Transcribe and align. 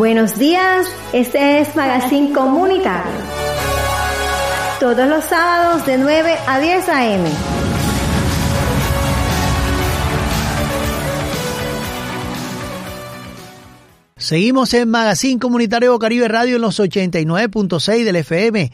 Buenos 0.00 0.38
días, 0.38 0.86
este 1.12 1.60
es 1.60 1.76
Magazine 1.76 2.32
Comunitario. 2.32 3.12
Todos 4.80 5.06
los 5.06 5.22
sábados 5.26 5.84
de 5.84 5.98
9 5.98 6.36
a 6.46 6.58
10 6.58 6.88
a.m. 6.88 7.28
Seguimos 14.16 14.72
en 14.72 14.88
Magazine 14.88 15.38
Comunitario 15.38 15.98
Caribe 15.98 16.28
Radio 16.28 16.56
en 16.56 16.62
los 16.62 16.80
89.6 16.80 18.02
del 18.02 18.16
FM. 18.16 18.72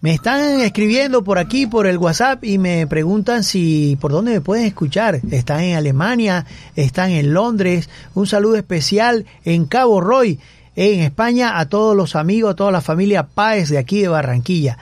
Me 0.00 0.14
están 0.14 0.60
escribiendo 0.60 1.24
por 1.24 1.40
aquí, 1.40 1.66
por 1.66 1.88
el 1.88 1.98
WhatsApp, 1.98 2.44
y 2.44 2.56
me 2.58 2.86
preguntan 2.86 3.42
si 3.42 3.98
por 4.00 4.12
dónde 4.12 4.30
me 4.30 4.40
pueden 4.40 4.66
escuchar. 4.66 5.20
Están 5.32 5.58
en 5.62 5.76
Alemania, 5.76 6.46
están 6.76 7.10
en 7.10 7.34
Londres. 7.34 7.90
Un 8.14 8.28
saludo 8.28 8.54
especial 8.54 9.26
en 9.44 9.64
Cabo 9.64 10.00
Roy, 10.00 10.38
en 10.86 11.00
España, 11.00 11.58
a 11.58 11.68
todos 11.68 11.96
los 11.96 12.14
amigos, 12.14 12.52
a 12.52 12.56
toda 12.56 12.70
la 12.70 12.80
familia 12.80 13.24
Páez 13.24 13.68
de 13.68 13.78
aquí 13.78 14.00
de 14.00 14.06
Barranquilla. 14.08 14.78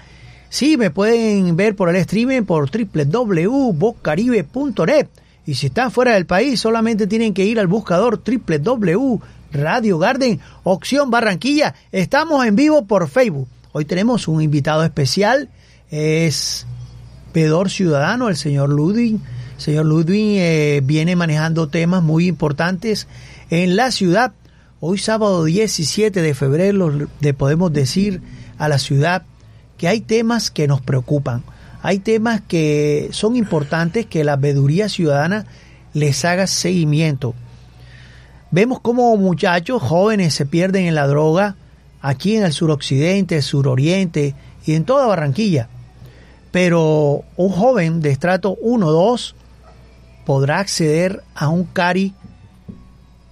Sí, 0.50 0.76
me 0.76 0.90
pueden 0.90 1.56
ver 1.56 1.74
por 1.74 1.88
el 1.88 1.96
streaming 1.96 2.42
por 2.42 2.70
www.bocaribe.net. 2.70 5.06
Y 5.46 5.54
si 5.54 5.68
están 5.68 5.90
fuera 5.90 6.12
del 6.14 6.26
país, 6.26 6.60
solamente 6.60 7.06
tienen 7.06 7.32
que 7.32 7.44
ir 7.44 7.58
al 7.58 7.66
buscador 7.66 8.22
www 8.22 9.20
Radio 9.52 9.98
Garden, 9.98 10.40
opción 10.64 11.10
Barranquilla. 11.10 11.74
Estamos 11.92 12.44
en 12.46 12.56
vivo 12.56 12.84
por 12.84 13.08
Facebook. 13.08 13.48
Hoy 13.72 13.84
tenemos 13.84 14.28
un 14.28 14.42
invitado 14.42 14.84
especial, 14.84 15.48
es 15.90 16.66
pedor 17.32 17.70
ciudadano, 17.70 18.28
el 18.28 18.36
señor 18.36 18.70
Ludwig. 18.70 19.18
El 19.56 19.60
señor 19.60 19.86
Ludwig 19.86 20.38
eh, 20.38 20.80
viene 20.84 21.16
manejando 21.16 21.68
temas 21.68 22.02
muy 22.02 22.26
importantes 22.26 23.06
en 23.50 23.76
la 23.76 23.90
ciudad. 23.90 24.32
Hoy 24.78 24.98
sábado 24.98 25.44
17 25.44 26.20
de 26.20 26.34
febrero 26.34 27.08
le 27.20 27.32
podemos 27.32 27.72
decir 27.72 28.20
a 28.58 28.68
la 28.68 28.78
ciudad 28.78 29.22
que 29.78 29.88
hay 29.88 30.02
temas 30.02 30.50
que 30.50 30.68
nos 30.68 30.82
preocupan. 30.82 31.44
Hay 31.80 31.98
temas 31.98 32.42
que 32.46 33.08
son 33.12 33.36
importantes 33.36 34.04
que 34.04 34.22
la 34.22 34.36
veeduría 34.36 34.90
ciudadana 34.90 35.46
les 35.94 36.26
haga 36.26 36.46
seguimiento. 36.46 37.34
Vemos 38.50 38.80
cómo 38.80 39.16
muchachos 39.16 39.80
jóvenes 39.80 40.34
se 40.34 40.44
pierden 40.44 40.84
en 40.84 40.94
la 40.94 41.06
droga 41.06 41.56
aquí 42.02 42.36
en 42.36 42.44
el 42.44 42.52
suroccidente, 42.52 43.40
suroriente 43.40 44.34
y 44.66 44.74
en 44.74 44.84
toda 44.84 45.06
Barranquilla. 45.06 45.70
Pero 46.50 47.24
un 47.38 47.48
joven 47.48 48.02
de 48.02 48.10
estrato 48.10 48.58
1 48.60 48.90
2 48.90 49.34
podrá 50.26 50.58
acceder 50.58 51.22
a 51.34 51.48
un 51.48 51.64
CARI. 51.64 52.12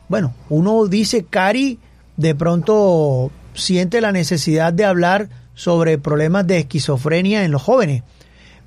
Bueno, 0.09 0.35
uno 0.49 0.87
dice 0.87 1.25
CARI, 1.25 1.79
de 2.17 2.35
pronto 2.35 3.31
siente 3.55 4.01
la 4.01 4.13
necesidad 4.13 4.73
de 4.73 4.85
hablar 4.85 5.29
sobre 5.55 5.99
problemas 5.99 6.47
de 6.47 6.59
esquizofrenia 6.59 7.45
en 7.45 7.53
los 7.53 7.63
jóvenes. 7.63 8.03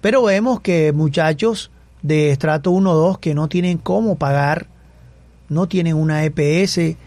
Pero 0.02 0.24
vemos 0.24 0.62
que 0.62 0.94
muchachos 0.94 1.72
de 2.02 2.32
estrato 2.32 2.72
1 2.72 2.94
2 2.94 3.18
que 3.20 3.34
no 3.34 3.50
tienen 3.50 3.78
cómo 3.78 4.16
pagar 4.16 4.68
no 5.50 5.68
tienen 5.68 5.96
una 5.96 6.24
EPS, 6.26 6.98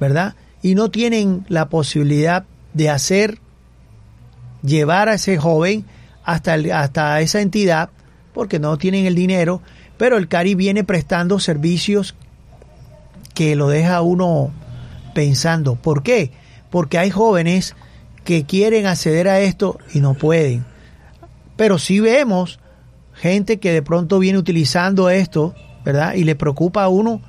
¿verdad? 0.00 0.34
Y 0.62 0.74
no 0.74 0.90
tienen 0.90 1.44
la 1.48 1.68
posibilidad 1.68 2.44
de 2.72 2.90
hacer, 2.90 3.38
llevar 4.62 5.08
a 5.08 5.14
ese 5.14 5.36
joven 5.36 5.84
hasta, 6.24 6.54
hasta 6.54 7.20
esa 7.20 7.40
entidad, 7.40 7.90
porque 8.32 8.58
no 8.58 8.78
tienen 8.78 9.06
el 9.06 9.14
dinero, 9.14 9.60
pero 9.98 10.16
el 10.16 10.28
CARI 10.28 10.54
viene 10.54 10.84
prestando 10.84 11.38
servicios 11.38 12.14
que 13.42 13.56
lo 13.56 13.68
deja 13.68 14.02
uno 14.02 14.52
pensando. 15.14 15.74
¿Por 15.74 16.04
qué? 16.04 16.30
Porque 16.70 16.98
hay 16.98 17.10
jóvenes 17.10 17.74
que 18.22 18.44
quieren 18.44 18.86
acceder 18.86 19.26
a 19.26 19.40
esto 19.40 19.80
y 19.92 19.98
no 19.98 20.14
pueden. 20.14 20.64
Pero 21.56 21.78
sí 21.78 21.98
vemos 21.98 22.60
gente 23.14 23.58
que 23.58 23.72
de 23.72 23.82
pronto 23.82 24.20
viene 24.20 24.38
utilizando 24.38 25.10
esto, 25.10 25.56
¿verdad? 25.84 26.14
Y 26.14 26.22
le 26.22 26.36
preocupa 26.36 26.84
a 26.84 26.88
uno 26.88 27.20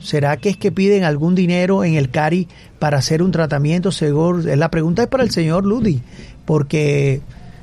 ¿Será 0.00 0.38
que 0.38 0.48
es 0.48 0.56
que 0.56 0.72
piden 0.72 1.04
algún 1.04 1.36
dinero 1.36 1.84
en 1.84 1.94
el 1.94 2.10
CARI 2.10 2.48
para 2.80 2.98
hacer 2.98 3.22
un 3.22 3.30
tratamiento 3.30 3.92
seguro? 3.92 4.38
La 4.38 4.72
pregunta 4.72 5.02
es 5.02 5.08
para 5.08 5.22
el 5.22 5.30
señor 5.30 5.66
Ludi, 5.66 6.02
porque 6.46 7.20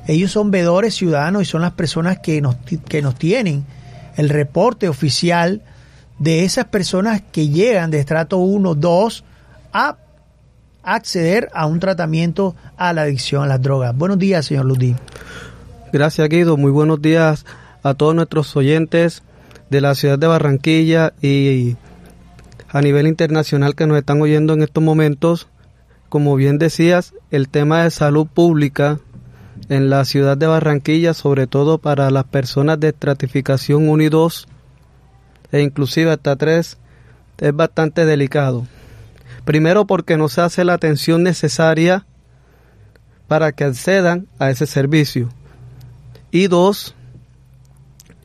ellos 0.08 0.32
son 0.32 0.50
vedores 0.50 0.96
ciudadanos 0.96 1.42
y 1.42 1.46
son 1.46 1.62
las 1.62 1.74
personas 1.74 2.20
que 2.20 2.40
nos, 2.40 2.56
que 2.88 3.02
nos 3.02 3.16
tienen 3.16 3.66
el 4.16 4.30
reporte 4.30 4.88
oficial 4.88 5.62
de 6.20 6.44
esas 6.44 6.66
personas 6.66 7.22
que 7.32 7.50
llegan 7.50 7.92
de 7.92 8.00
estrato 8.00 8.38
1, 8.38 8.76
2 8.76 9.24
a 9.74 9.98
acceder 10.84 11.50
a 11.54 11.66
un 11.66 11.80
tratamiento 11.80 12.56
a 12.78 12.94
la 12.94 13.04
adicción 13.04 13.44
a 13.44 13.48
las 13.48 13.62
drogas. 13.62 13.96
Buenos 13.96 14.18
días, 14.18 14.46
señor 14.46 14.66
Ludi. 14.66 14.96
Gracias, 15.92 16.28
Guido. 16.30 16.58
Muy 16.58 16.72
buenos 16.72 17.02
días 17.02 17.46
a 17.84 17.94
todos 17.94 18.16
nuestros 18.16 18.56
oyentes 18.56 19.24
de 19.70 19.82
la 19.82 19.96
ciudad 19.96 20.18
de 20.18 20.28
Barranquilla 20.28 21.14
y 21.22 21.76
a 22.70 22.82
nivel 22.82 23.08
internacional 23.08 23.76
que 23.76 23.88
nos 23.88 23.98
están 23.98 24.22
oyendo 24.22 24.54
en 24.54 24.64
estos 24.64 24.84
momentos. 24.84 25.48
Como 26.10 26.36
bien 26.36 26.58
decías, 26.58 27.14
el 27.32 27.50
tema 27.50 27.84
de 27.84 27.92
salud 27.92 28.28
pública 28.28 29.00
en 29.70 29.90
la 29.90 30.06
ciudad 30.06 30.38
de 30.38 30.48
Barranquilla, 30.48 31.14
sobre 31.14 31.48
todo 31.48 31.80
para 31.80 32.10
las 32.12 32.24
personas 32.24 32.80
de 32.80 32.90
estratificación 32.90 33.90
1 33.90 34.04
y 34.04 34.10
2 34.10 34.48
e 35.52 35.62
inclusive 35.62 36.12
hasta 36.12 36.36
3, 36.36 36.78
es 37.40 37.56
bastante 37.56 38.06
delicado. 38.06 38.68
Primero 39.46 39.86
porque 39.86 40.18
no 40.18 40.28
se 40.30 40.42
hace 40.42 40.66
la 40.66 40.74
atención 40.74 41.24
necesaria 41.24 42.06
para 43.28 43.52
que 43.52 43.64
accedan 43.64 44.28
a 44.40 44.50
ese 44.50 44.66
servicio. 44.66 45.30
Y 46.32 46.48
dos, 46.48 46.96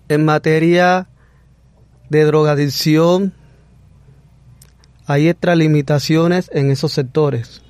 en 0.08 0.24
materia 0.24 1.08
de 2.08 2.24
drogadicción, 2.24 3.32
hay 5.06 5.28
extralimitaciones 5.28 6.50
en 6.52 6.70
esos 6.70 6.92
sectores. 6.92 7.62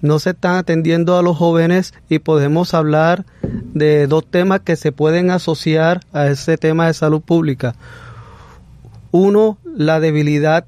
No 0.00 0.18
se 0.18 0.30
están 0.30 0.56
atendiendo 0.56 1.16
a 1.16 1.22
los 1.22 1.36
jóvenes 1.36 1.94
y 2.08 2.18
podemos 2.18 2.74
hablar 2.74 3.24
de 3.42 4.06
dos 4.06 4.26
temas 4.28 4.60
que 4.60 4.76
se 4.76 4.90
pueden 4.92 5.30
asociar 5.30 6.00
a 6.12 6.26
ese 6.26 6.58
tema 6.58 6.88
de 6.88 6.94
salud 6.94 7.20
pública. 7.20 7.76
Uno, 9.12 9.58
la 9.64 10.00
debilidad 10.00 10.66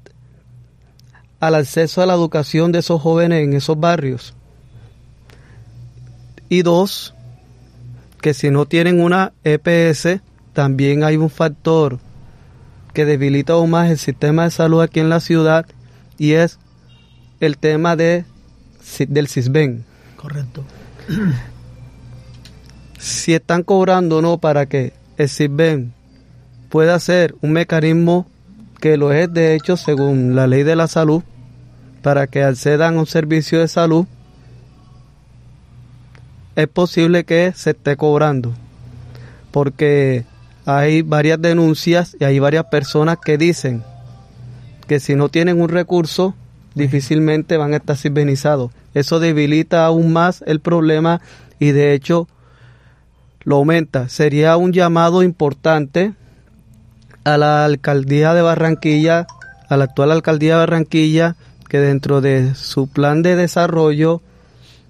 al 1.39 1.55
acceso 1.55 2.01
a 2.01 2.05
la 2.05 2.13
educación 2.13 2.71
de 2.71 2.79
esos 2.79 3.01
jóvenes 3.01 3.43
en 3.43 3.53
esos 3.53 3.79
barrios. 3.79 4.33
Y 6.47 6.61
dos, 6.61 7.13
que 8.21 8.33
si 8.33 8.51
no 8.51 8.65
tienen 8.65 9.01
una 9.01 9.33
EPS, 9.43 10.21
también 10.53 11.03
hay 11.03 11.17
un 11.17 11.29
factor 11.29 11.99
que 12.93 13.05
debilita 13.05 13.53
aún 13.53 13.71
más 13.71 13.89
el 13.89 13.97
sistema 13.97 14.43
de 14.43 14.51
salud 14.51 14.81
aquí 14.81 14.99
en 14.99 15.09
la 15.09 15.19
ciudad 15.19 15.65
y 16.17 16.33
es 16.33 16.59
el 17.39 17.57
tema 17.57 17.95
de, 17.95 18.25
del 19.09 19.27
CISBEN. 19.27 19.85
Correcto. 20.15 20.63
Si 22.97 23.35
están 23.35 23.61
cobrando 23.61 24.17
o 24.17 24.21
no 24.21 24.39
para 24.39 24.65
que 24.65 24.93
el 25.17 25.29
CISBEN 25.29 25.93
pueda 26.69 26.99
ser 26.99 27.35
un 27.41 27.51
mecanismo 27.51 28.25
que 28.79 28.97
lo 28.97 29.11
es 29.11 29.31
de 29.33 29.55
hecho 29.55 29.77
según 29.77 30.35
la 30.35 30.47
ley 30.47 30.63
de 30.63 30.75
la 30.75 30.87
salud 30.87 31.23
para 32.01 32.27
que 32.27 32.43
accedan 32.43 32.95
a 32.95 32.99
un 32.99 33.07
servicio 33.07 33.59
de 33.59 33.67
salud 33.67 34.05
es 36.55 36.67
posible 36.67 37.23
que 37.23 37.51
se 37.55 37.71
esté 37.71 37.97
cobrando 37.97 38.53
porque 39.51 40.25
hay 40.65 41.03
varias 41.03 41.41
denuncias 41.41 42.17
y 42.19 42.23
hay 42.25 42.39
varias 42.39 42.65
personas 42.65 43.19
que 43.23 43.37
dicen 43.37 43.83
que 44.87 44.99
si 44.99 45.15
no 45.15 45.29
tienen 45.29 45.61
un 45.61 45.69
recurso, 45.69 46.35
difícilmente 46.73 47.57
van 47.57 47.73
a 47.73 47.77
estar 47.77 47.95
sirvenizados. 47.95 48.71
Eso 48.93 49.19
debilita 49.19 49.85
aún 49.85 50.11
más 50.11 50.43
el 50.45 50.59
problema 50.59 51.21
y 51.59 51.71
de 51.71 51.93
hecho 51.93 52.27
lo 53.43 53.57
aumenta. 53.57 54.09
Sería 54.09 54.57
un 54.57 54.73
llamado 54.73 55.23
importante 55.23 56.13
a 57.25 57.37
la 57.37 57.65
alcaldía 57.65 58.33
de 58.33 58.41
Barranquilla, 58.41 59.27
a 59.67 59.77
la 59.77 59.85
actual 59.85 60.11
alcaldía 60.11 60.53
de 60.53 60.59
Barranquilla, 60.59 61.35
que 61.67 61.79
dentro 61.79 62.21
de 62.21 62.55
su 62.55 62.87
plan 62.87 63.23
de 63.23 63.35
desarrollo, 63.35 64.21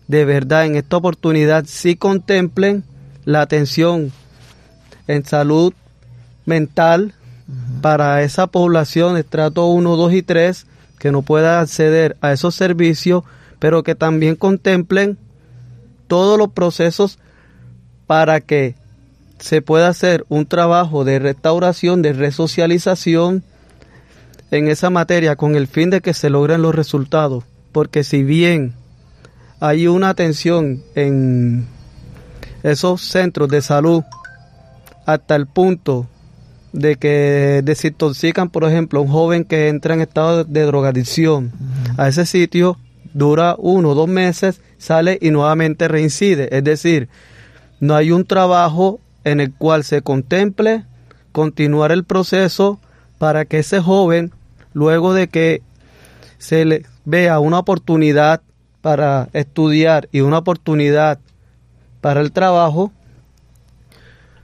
de 0.07 0.25
verdad 0.25 0.65
en 0.65 0.75
esta 0.75 0.97
oportunidad 0.97 1.65
sí 1.65 1.95
contemplen 1.95 2.83
la 3.23 3.41
atención 3.41 4.11
en 5.07 5.25
salud 5.25 5.73
mental 6.45 7.13
para 7.81 8.21
esa 8.21 8.47
población 8.47 9.15
de 9.15 9.21
estrato 9.21 9.67
1, 9.67 9.95
2 9.95 10.13
y 10.13 10.21
3 10.21 10.67
que 10.99 11.11
no 11.11 11.21
pueda 11.21 11.61
acceder 11.61 12.17
a 12.21 12.33
esos 12.33 12.53
servicios, 12.53 13.23
pero 13.59 13.83
que 13.83 13.95
también 13.95 14.35
contemplen 14.35 15.17
todos 16.07 16.37
los 16.37 16.49
procesos 16.49 17.17
para 18.07 18.41
que 18.41 18.75
se 19.39 19.61
pueda 19.61 19.87
hacer 19.87 20.25
un 20.29 20.45
trabajo 20.45 21.03
de 21.03 21.19
restauración, 21.19 22.01
de 22.01 22.13
resocialización 22.13 23.43
en 24.51 24.67
esa 24.67 24.89
materia 24.89 25.35
con 25.35 25.55
el 25.55 25.67
fin 25.67 25.89
de 25.89 26.01
que 26.01 26.13
se 26.13 26.29
logren 26.29 26.61
los 26.61 26.75
resultados. 26.75 27.43
porque 27.71 28.05
si 28.05 28.23
bien 28.23 28.73
hay 29.59 29.87
una 29.87 30.07
atención 30.07 30.81
en 30.95 31.65
esos 32.63 33.01
centros 33.01 33.49
de 33.49 33.61
salud 33.61 34.03
hasta 35.05 35.35
el 35.35 35.45
punto 35.45 36.07
de 36.71 36.95
que 36.95 37.61
desintoxican, 37.63 38.49
por 38.49 38.63
ejemplo, 38.63 39.01
un 39.01 39.09
joven 39.09 39.43
que 39.43 39.67
entra 39.67 39.93
en 39.93 40.01
estado 40.01 40.45
de 40.45 40.61
drogadicción 40.63 41.51
a 41.97 42.07
ese 42.07 42.25
sitio, 42.25 42.77
dura 43.13 43.55
uno 43.57 43.89
o 43.89 43.95
dos 43.95 44.07
meses, 44.07 44.61
sale 44.77 45.17
y 45.21 45.31
nuevamente 45.31 45.87
reincide. 45.87 46.49
Es 46.51 46.63
decir, 46.63 47.07
no 47.79 47.95
hay 47.95 48.11
un 48.11 48.25
trabajo 48.25 48.99
en 49.25 49.41
el 49.41 49.53
cual 49.53 49.83
se 49.83 50.01
contemple 50.01 50.85
continuar 51.33 51.91
el 51.91 52.05
proceso 52.05 52.79
para 53.17 53.43
que 53.43 53.59
ese 53.59 53.81
joven, 53.81 54.31
luego 54.73 55.13
de 55.13 55.27
que 55.27 55.61
se 56.37 56.63
le 56.63 56.85
vea 57.03 57.39
una 57.39 57.59
oportunidad 57.59 58.41
para 58.81 59.27
estudiar 59.33 60.07
y 60.13 60.21
una 60.21 60.37
oportunidad 60.37 61.19
para 61.99 62.21
el 62.21 62.31
trabajo, 62.31 62.93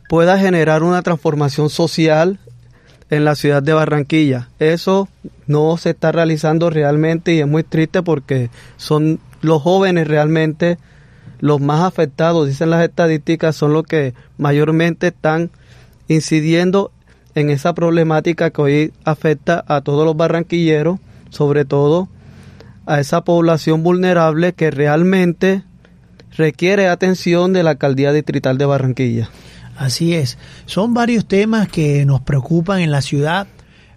pueda 0.09 0.37
generar 0.37 0.83
una 0.83 1.03
transformación 1.03 1.69
social 1.69 2.39
en 3.09 3.23
la 3.23 3.35
ciudad 3.35 3.61
de 3.61 3.73
Barranquilla. 3.73 4.49
Eso 4.59 5.07
no 5.45 5.77
se 5.77 5.91
está 5.91 6.11
realizando 6.11 6.69
realmente 6.69 7.33
y 7.33 7.39
es 7.39 7.47
muy 7.47 7.63
triste 7.63 8.01
porque 8.01 8.49
son 8.77 9.19
los 9.41 9.61
jóvenes 9.61 10.07
realmente 10.07 10.79
los 11.41 11.59
más 11.59 11.81
afectados, 11.81 12.47
dicen 12.47 12.69
las 12.69 12.83
estadísticas, 12.83 13.55
son 13.55 13.73
los 13.73 13.83
que 13.83 14.13
mayormente 14.37 15.07
están 15.07 15.51
incidiendo 16.07 16.91
en 17.35 17.49
esa 17.49 17.73
problemática 17.73 18.51
que 18.51 18.61
hoy 18.61 18.93
afecta 19.03 19.63
a 19.67 19.81
todos 19.81 20.05
los 20.05 20.15
barranquilleros, 20.15 20.99
sobre 21.29 21.65
todo 21.65 22.07
a 22.85 22.99
esa 22.99 23.23
población 23.23 23.83
vulnerable 23.83 24.53
que 24.53 24.71
realmente 24.71 25.63
requiere 26.35 26.87
atención 26.87 27.53
de 27.53 27.63
la 27.63 27.71
alcaldía 27.71 28.13
distrital 28.13 28.57
de 28.57 28.65
Barranquilla. 28.65 29.29
Así 29.77 30.13
es. 30.13 30.37
Son 30.65 30.93
varios 30.93 31.25
temas 31.25 31.67
que 31.67 32.05
nos 32.05 32.21
preocupan 32.21 32.81
en 32.81 32.91
la 32.91 33.01
ciudad, 33.01 33.47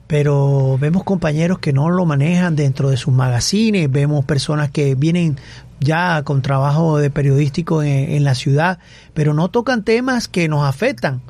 pero 0.07 0.79
vemos 0.79 1.05
compañeros 1.05 1.59
que 1.59 1.73
no 1.73 1.91
lo 1.91 2.07
manejan 2.07 2.57
dentro 2.57 2.91
de 2.91 2.97
sus 2.97 3.13
magazines, 3.13 3.91
vemos 3.91 4.25
personas 4.25 4.71
que 4.71 4.95
vienen 4.95 5.37
ya 5.85 6.23
con 6.25 6.43
trabajo 6.43 6.99
de 6.99 7.11
periodístico 7.11 7.83
en, 7.83 8.25
la 8.25 8.35
ciudad, 8.35 8.79
pero 9.13 9.35
no 9.35 9.49
tocan 9.49 9.85
temas 9.85 10.27
que 10.27 10.49
nos 10.49 10.67
afectan, 10.67 11.21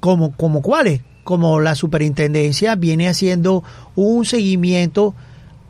como, 0.00 0.32
como 0.36 0.62
cuáles, 0.62 1.02
como 1.24 1.60
la 1.60 1.74
superintendencia 1.74 2.74
viene 2.74 3.08
haciendo 3.08 3.62
un 3.94 4.24
seguimiento 4.24 5.14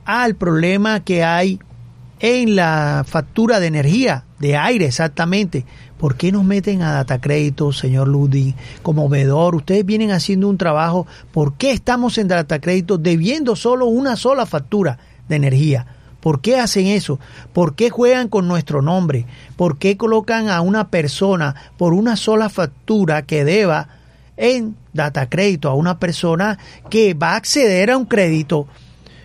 al 0.04 0.34
problema 0.36 1.00
que 1.00 1.24
hay 1.24 1.58
en 2.20 2.56
la 2.56 3.04
factura 3.06 3.60
de 3.60 3.66
energía, 3.66 4.24
de 4.38 4.56
aire 4.56 4.86
exactamente, 4.86 5.66
¿Por 5.98 6.16
qué 6.16 6.30
nos 6.30 6.44
meten 6.44 6.82
a 6.82 6.92
data 6.92 7.20
crédito, 7.20 7.72
señor 7.72 8.08
Ludi, 8.08 8.54
como 8.82 9.08
vedor? 9.08 9.54
Ustedes 9.54 9.84
vienen 9.84 10.10
haciendo 10.10 10.48
un 10.48 10.58
trabajo. 10.58 11.06
¿Por 11.32 11.54
qué 11.54 11.70
estamos 11.70 12.18
en 12.18 12.28
data 12.28 12.60
crédito 12.60 12.98
debiendo 12.98 13.56
solo 13.56 13.86
una 13.86 14.16
sola 14.16 14.44
factura 14.44 14.98
de 15.28 15.36
energía? 15.36 15.86
¿Por 16.20 16.40
qué 16.40 16.58
hacen 16.58 16.86
eso? 16.86 17.18
¿Por 17.52 17.74
qué 17.74 17.90
juegan 17.90 18.28
con 18.28 18.48
nuestro 18.48 18.82
nombre? 18.82 19.26
¿Por 19.56 19.78
qué 19.78 19.96
colocan 19.96 20.48
a 20.48 20.60
una 20.60 20.88
persona 20.88 21.54
por 21.76 21.94
una 21.94 22.16
sola 22.16 22.48
factura 22.48 23.22
que 23.22 23.44
deba 23.44 23.88
en 24.36 24.76
data 24.92 25.28
crédito 25.28 25.68
a 25.68 25.74
una 25.74 25.98
persona 25.98 26.58
que 26.90 27.14
va 27.14 27.32
a 27.32 27.36
acceder 27.36 27.90
a 27.90 27.96
un 27.96 28.06
crédito 28.06 28.66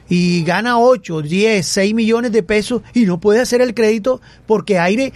y 0.10 0.44
gana 0.44 0.78
8, 0.78 1.22
10, 1.22 1.66
6 1.66 1.94
millones 1.94 2.32
de 2.32 2.44
pesos 2.44 2.82
y 2.94 3.06
no 3.06 3.20
puede 3.20 3.40
hacer 3.40 3.62
el 3.62 3.74
crédito 3.74 4.22
porque 4.46 4.78
aire 4.78 5.14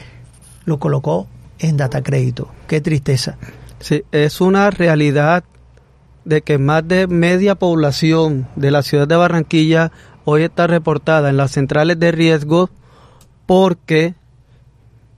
lo 0.65 0.79
colocó 0.79 1.27
en 1.59 1.77
data 1.77 2.01
crédito. 2.01 2.49
Qué 2.67 2.81
tristeza. 2.81 3.37
Sí, 3.79 4.03
es 4.11 4.41
una 4.41 4.71
realidad 4.71 5.43
de 6.23 6.41
que 6.41 6.57
más 6.57 6.87
de 6.87 7.07
media 7.07 7.55
población 7.55 8.47
de 8.55 8.71
la 8.71 8.83
ciudad 8.83 9.07
de 9.07 9.15
Barranquilla 9.15 9.91
hoy 10.25 10.43
está 10.43 10.67
reportada 10.67 11.29
en 11.29 11.37
las 11.37 11.51
centrales 11.51 11.99
de 11.99 12.11
riesgo 12.11 12.69
porque 13.45 14.15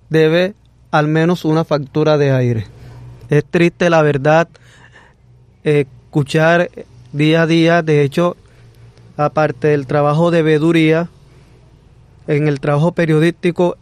debe 0.10 0.54
al 0.92 1.08
menos 1.08 1.46
una 1.46 1.66
factura 1.66 2.18
de 2.18 2.32
aire. 2.32 2.68
Es 3.30 3.44
triste 3.46 3.90
la 3.90 4.02
verdad 4.02 4.48
escuchar 5.64 6.70
día 7.12 7.42
a 7.42 7.48
día, 7.48 7.82
de 7.82 8.04
hecho, 8.04 8.38
aparte 9.18 9.70
del 9.70 9.88
trabajo 9.88 10.32
de 10.32 10.44
veduría, 10.44 11.10
en 12.28 12.48
el 12.48 12.60
trabajo 12.60 12.92
periodístico 12.92 13.78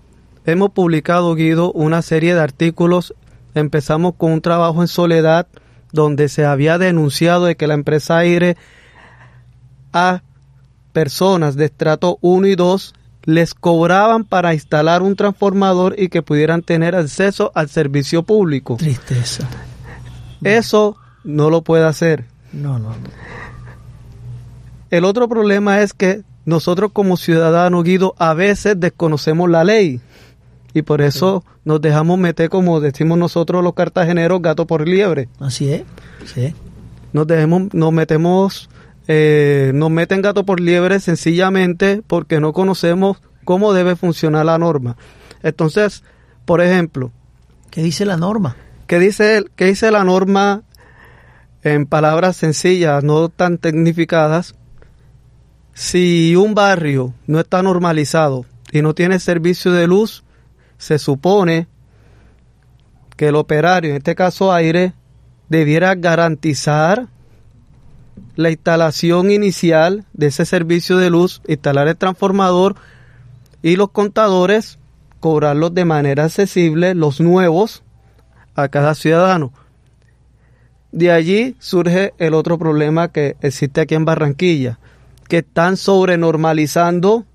Hemos 0.47 0.69
publicado, 0.69 1.33
Guido, 1.33 1.71
una 1.71 2.03
serie 2.03 2.35
de 2.35 2.39
artículos. 2.39 3.15
Empezamos 3.55 4.13
con 4.15 4.31
un 4.31 4.41
trabajo 4.41 4.83
en 4.83 4.87
soledad 4.87 5.47
donde 5.91 6.29
se 6.29 6.45
había 6.45 6.77
denunciado 6.77 7.45
de 7.45 7.55
que 7.55 7.65
la 7.65 7.73
empresa 7.73 8.19
Aire 8.19 8.55
a 9.91 10.21
personas 10.95 11.57
de 11.57 11.65
estrato 11.65 12.19
1 12.21 12.47
y 12.47 12.55
2 12.55 12.93
les 13.25 13.53
cobraban 13.53 14.23
para 14.23 14.53
instalar 14.53 15.01
un 15.01 15.17
transformador 15.17 15.99
y 15.99 16.07
que 16.07 16.21
pudieran 16.21 16.61
tener 16.61 16.95
acceso 16.95 17.51
al 17.53 17.67
servicio 17.67 18.23
público. 18.23 18.77
Tristeza. 18.77 19.45
Eso 20.41 20.95
no 21.25 21.49
lo 21.49 21.63
puede 21.63 21.83
hacer. 21.83 22.23
No, 22.53 22.79
no, 22.79 22.91
no. 22.91 23.09
El 24.89 25.03
otro 25.03 25.27
problema 25.27 25.81
es 25.81 25.91
que 25.91 26.21
nosotros 26.45 26.91
como 26.93 27.17
ciudadanos, 27.17 27.83
Guido, 27.83 28.15
a 28.17 28.33
veces 28.33 28.79
desconocemos 28.79 29.49
la 29.49 29.65
ley 29.65 29.99
y 30.73 30.83
por 30.83 31.01
eso 31.01 31.43
nos 31.65 31.81
dejamos 31.81 32.17
meter, 32.19 32.49
como 32.49 32.79
decimos 32.79 33.17
nosotros 33.17 33.61
los 33.61 33.73
cartageneros, 33.73 34.41
gato 34.41 34.65
por 34.65 34.87
liebre. 34.87 35.27
Así 35.41 35.73
es, 35.73 35.83
sí. 36.33 36.53
Nos, 37.11 37.27
dejemos, 37.27 37.73
nos 37.73 37.91
metemos, 37.91 38.69
eh, 39.07 39.71
nos 39.73 39.91
meten 39.91 40.21
gato 40.21 40.45
por 40.45 40.59
liebre 40.59 40.99
sencillamente 40.99 42.01
porque 42.05 42.39
no 42.39 42.53
conocemos 42.53 43.21
cómo 43.43 43.73
debe 43.73 43.95
funcionar 43.95 44.45
la 44.45 44.57
norma. 44.57 44.97
Entonces, 45.43 46.03
por 46.45 46.61
ejemplo... 46.61 47.11
¿Qué 47.69 47.83
dice 47.83 48.05
la 48.05 48.17
norma? 48.17 48.55
¿Qué 48.87 48.99
dice, 48.99 49.43
qué 49.55 49.65
dice 49.65 49.91
la 49.91 50.03
norma 50.03 50.63
en 51.61 51.85
palabras 51.85 52.37
sencillas, 52.37 53.03
no 53.03 53.29
tan 53.29 53.57
tecnificadas? 53.57 54.55
Si 55.73 56.35
un 56.35 56.55
barrio 56.55 57.13
no 57.27 57.39
está 57.39 57.61
normalizado 57.61 58.45
y 58.71 58.81
no 58.81 58.95
tiene 58.95 59.19
servicio 59.19 59.71
de 59.73 59.87
luz, 59.87 60.23
se 60.77 60.99
supone 60.99 61.67
que 63.17 63.27
el 63.27 63.35
operario, 63.35 63.91
en 63.91 63.97
este 63.97 64.15
caso 64.15 64.53
aire, 64.53 64.93
debiera 65.49 65.95
garantizar 65.95 67.07
la 68.35 68.51
instalación 68.51 69.31
inicial 69.31 70.05
de 70.13 70.27
ese 70.27 70.45
servicio 70.45 70.97
de 70.97 71.09
luz, 71.09 71.41
instalar 71.47 71.87
el 71.87 71.97
transformador 71.97 72.75
y 73.61 73.75
los 73.75 73.91
contadores 73.91 74.77
cobrarlos 75.19 75.73
de 75.73 75.85
manera 75.85 76.25
accesible, 76.25 76.93
los 76.93 77.19
nuevos, 77.19 77.83
a 78.55 78.67
cada 78.67 78.95
ciudadano. 78.95 79.51
De 80.91 81.11
allí 81.11 81.55
surge 81.59 82.13
el 82.19 82.33
otro 82.33 82.57
problema 82.57 83.11
que 83.11 83.35
existe 83.41 83.81
aquí 83.81 83.95
en 83.95 84.05
Barranquilla, 84.05 84.79
que 85.27 85.39
están 85.39 85.77
sobrenormalizando 85.77 87.25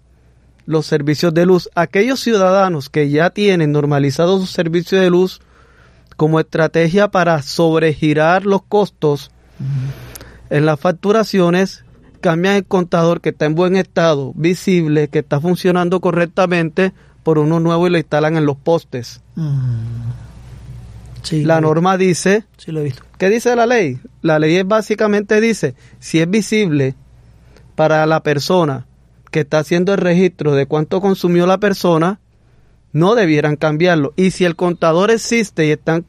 los 0.66 0.86
servicios 0.86 1.34
de 1.34 1.46
luz. 1.46 1.68
Aquellos 1.74 2.20
ciudadanos 2.20 2.88
que 2.88 3.10
ya 3.10 3.30
tienen 3.30 3.72
normalizado 3.72 4.38
su 4.38 4.46
servicio 4.46 5.00
de 5.00 5.10
luz 5.10 5.40
como 6.16 6.38
estrategia 6.38 7.08
para 7.08 7.42
sobregirar 7.42 8.46
los 8.46 8.62
costos 8.62 9.30
en 10.50 10.66
las 10.66 10.78
facturaciones, 10.78 11.84
cambian 12.20 12.56
el 12.56 12.64
contador 12.64 13.20
que 13.20 13.30
está 13.30 13.46
en 13.46 13.54
buen 13.54 13.76
estado, 13.76 14.32
visible, 14.34 15.08
que 15.08 15.20
está 15.20 15.40
funcionando 15.40 16.00
correctamente, 16.00 16.92
por 17.22 17.38
uno 17.38 17.60
nuevo 17.60 17.86
y 17.86 17.90
lo 17.90 17.98
instalan 17.98 18.36
en 18.36 18.46
los 18.46 18.56
postes. 18.56 19.20
la 21.30 21.60
norma 21.60 21.96
dice, 21.96 22.44
sí, 22.56 22.72
lo 22.72 22.80
he 22.80 22.84
visto. 22.84 23.02
¿qué 23.18 23.28
dice 23.28 23.54
la 23.54 23.66
ley? 23.66 24.00
La 24.22 24.38
ley 24.38 24.56
es 24.56 24.66
básicamente 24.66 25.40
dice, 25.40 25.74
si 25.98 26.20
es 26.20 26.30
visible 26.30 26.94
para 27.74 28.06
la 28.06 28.22
persona 28.22 28.86
que 29.30 29.40
está 29.40 29.58
haciendo 29.60 29.92
el 29.92 30.00
registro 30.00 30.54
de 30.54 30.66
cuánto 30.66 31.00
consumió 31.00 31.46
la 31.46 31.58
persona, 31.58 32.20
no 32.92 33.14
debieran 33.14 33.56
cambiarlo. 33.56 34.12
Y 34.16 34.32
si 34.32 34.44
el 34.44 34.56
contador 34.56 35.10
existe 35.10 35.66
y 35.66 35.70
está 35.70 36.02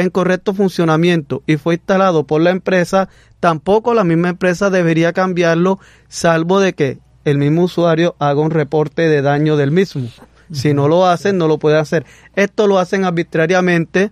en 0.00 0.10
correcto 0.10 0.54
funcionamiento 0.54 1.42
y 1.46 1.56
fue 1.56 1.74
instalado 1.74 2.24
por 2.24 2.40
la 2.40 2.50
empresa, 2.50 3.08
tampoco 3.40 3.94
la 3.94 4.04
misma 4.04 4.30
empresa 4.30 4.70
debería 4.70 5.12
cambiarlo, 5.12 5.78
salvo 6.08 6.60
de 6.60 6.72
que 6.72 6.98
el 7.24 7.38
mismo 7.38 7.64
usuario 7.64 8.16
haga 8.18 8.40
un 8.40 8.50
reporte 8.50 9.08
de 9.08 9.22
daño 9.22 9.56
del 9.56 9.70
mismo. 9.70 10.08
Si 10.52 10.74
no 10.74 10.88
lo 10.88 11.06
hacen, 11.06 11.38
no 11.38 11.46
lo 11.46 11.58
puede 11.58 11.78
hacer. 11.78 12.04
Esto 12.34 12.66
lo 12.66 12.78
hacen 12.78 13.04
arbitrariamente. 13.04 14.10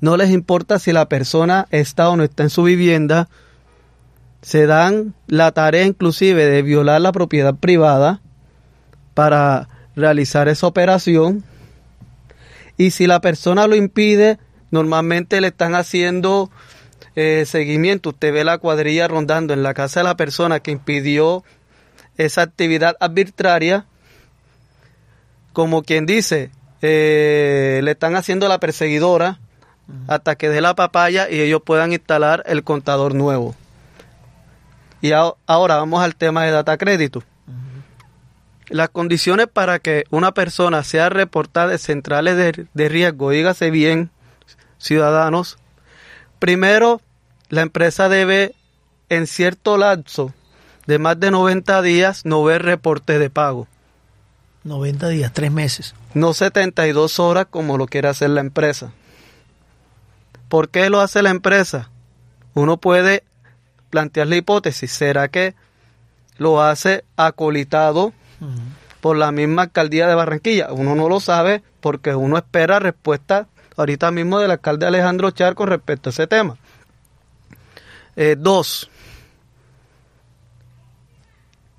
No 0.00 0.16
les 0.16 0.30
importa 0.30 0.78
si 0.78 0.92
la 0.92 1.08
persona 1.08 1.66
está 1.70 2.08
o 2.08 2.16
no 2.16 2.22
está 2.22 2.44
en 2.44 2.50
su 2.50 2.62
vivienda 2.62 3.28
se 4.42 4.66
dan 4.66 5.14
la 5.26 5.52
tarea 5.52 5.84
inclusive 5.84 6.46
de 6.46 6.62
violar 6.62 7.00
la 7.00 7.12
propiedad 7.12 7.54
privada 7.54 8.20
para 9.14 9.68
realizar 9.96 10.48
esa 10.48 10.66
operación. 10.66 11.44
Y 12.78 12.92
si 12.92 13.06
la 13.06 13.20
persona 13.20 13.66
lo 13.66 13.74
impide, 13.74 14.38
normalmente 14.70 15.40
le 15.40 15.48
están 15.48 15.74
haciendo 15.74 16.50
eh, 17.16 17.44
seguimiento. 17.46 18.10
Usted 18.10 18.32
ve 18.32 18.44
la 18.44 18.58
cuadrilla 18.58 19.08
rondando 19.08 19.52
en 19.52 19.62
la 19.62 19.74
casa 19.74 20.00
de 20.00 20.04
la 20.04 20.16
persona 20.16 20.60
que 20.60 20.70
impidió 20.70 21.44
esa 22.16 22.42
actividad 22.42 22.96
arbitraria, 23.00 23.86
como 25.52 25.82
quien 25.82 26.06
dice, 26.06 26.50
eh, 26.80 27.80
le 27.82 27.90
están 27.90 28.14
haciendo 28.14 28.48
la 28.48 28.60
perseguidora 28.60 29.40
hasta 30.06 30.36
que 30.36 30.48
dé 30.48 30.60
la 30.60 30.74
papaya 30.74 31.28
y 31.30 31.40
ellos 31.40 31.62
puedan 31.64 31.92
instalar 31.92 32.44
el 32.46 32.62
contador 32.62 33.14
nuevo. 33.14 33.54
Y 35.00 35.12
ahora 35.12 35.76
vamos 35.76 36.02
al 36.02 36.14
tema 36.14 36.44
de 36.44 36.50
data 36.50 36.76
crédito. 36.76 37.22
Las 38.68 38.90
condiciones 38.90 39.46
para 39.46 39.78
que 39.78 40.04
una 40.10 40.32
persona 40.32 40.82
sea 40.82 41.08
reportada 41.08 41.68
de 41.68 41.78
centrales 41.78 42.36
de, 42.36 42.66
de 42.72 42.88
riesgo, 42.88 43.30
dígase 43.30 43.70
bien, 43.70 44.10
ciudadanos, 44.78 45.58
primero 46.38 47.00
la 47.48 47.62
empresa 47.62 48.08
debe 48.08 48.54
en 49.08 49.26
cierto 49.26 49.78
lapso 49.78 50.34
de 50.86 50.98
más 50.98 51.18
de 51.20 51.30
90 51.30 51.82
días 51.82 52.24
no 52.24 52.42
ver 52.44 52.62
reporte 52.62 53.18
de 53.18 53.30
pago. 53.30 53.68
90 54.64 55.08
días, 55.08 55.32
tres 55.32 55.52
meses. 55.52 55.94
No 56.14 56.34
72 56.34 57.18
horas 57.18 57.46
como 57.50 57.78
lo 57.78 57.86
quiere 57.86 58.08
hacer 58.08 58.30
la 58.30 58.40
empresa. 58.40 58.92
¿Por 60.48 60.70
qué 60.70 60.90
lo 60.90 61.00
hace 61.00 61.22
la 61.22 61.30
empresa? 61.30 61.90
Uno 62.54 62.78
puede 62.78 63.24
plantear 63.90 64.26
la 64.26 64.36
hipótesis, 64.36 64.90
¿será 64.90 65.28
que 65.28 65.54
lo 66.38 66.62
hace 66.62 67.04
acolitado 67.16 68.12
por 69.00 69.16
la 69.16 69.32
misma 69.32 69.62
alcaldía 69.62 70.06
de 70.06 70.14
Barranquilla? 70.14 70.72
Uno 70.72 70.94
no 70.94 71.08
lo 71.08 71.20
sabe 71.20 71.62
porque 71.80 72.14
uno 72.14 72.36
espera 72.36 72.78
respuesta 72.78 73.48
ahorita 73.76 74.10
mismo 74.10 74.38
del 74.40 74.50
alcalde 74.50 74.86
Alejandro 74.86 75.30
Charco 75.30 75.66
respecto 75.66 76.08
a 76.08 76.12
ese 76.12 76.26
tema. 76.26 76.56
Eh, 78.16 78.36
dos, 78.36 78.90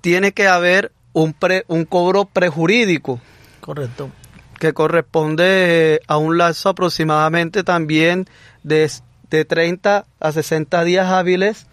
tiene 0.00 0.32
que 0.32 0.48
haber 0.48 0.92
un, 1.12 1.36
un 1.68 1.84
cobro 1.84 2.24
prejurídico. 2.24 3.20
Correcto. 3.60 4.10
Que 4.58 4.72
corresponde 4.72 6.00
a 6.06 6.16
un 6.16 6.38
lazo 6.38 6.70
aproximadamente 6.70 7.62
también 7.62 8.26
de, 8.62 8.90
de 9.28 9.44
30 9.44 10.06
a 10.18 10.32
60 10.32 10.84
días 10.84 11.08
hábiles 11.08 11.66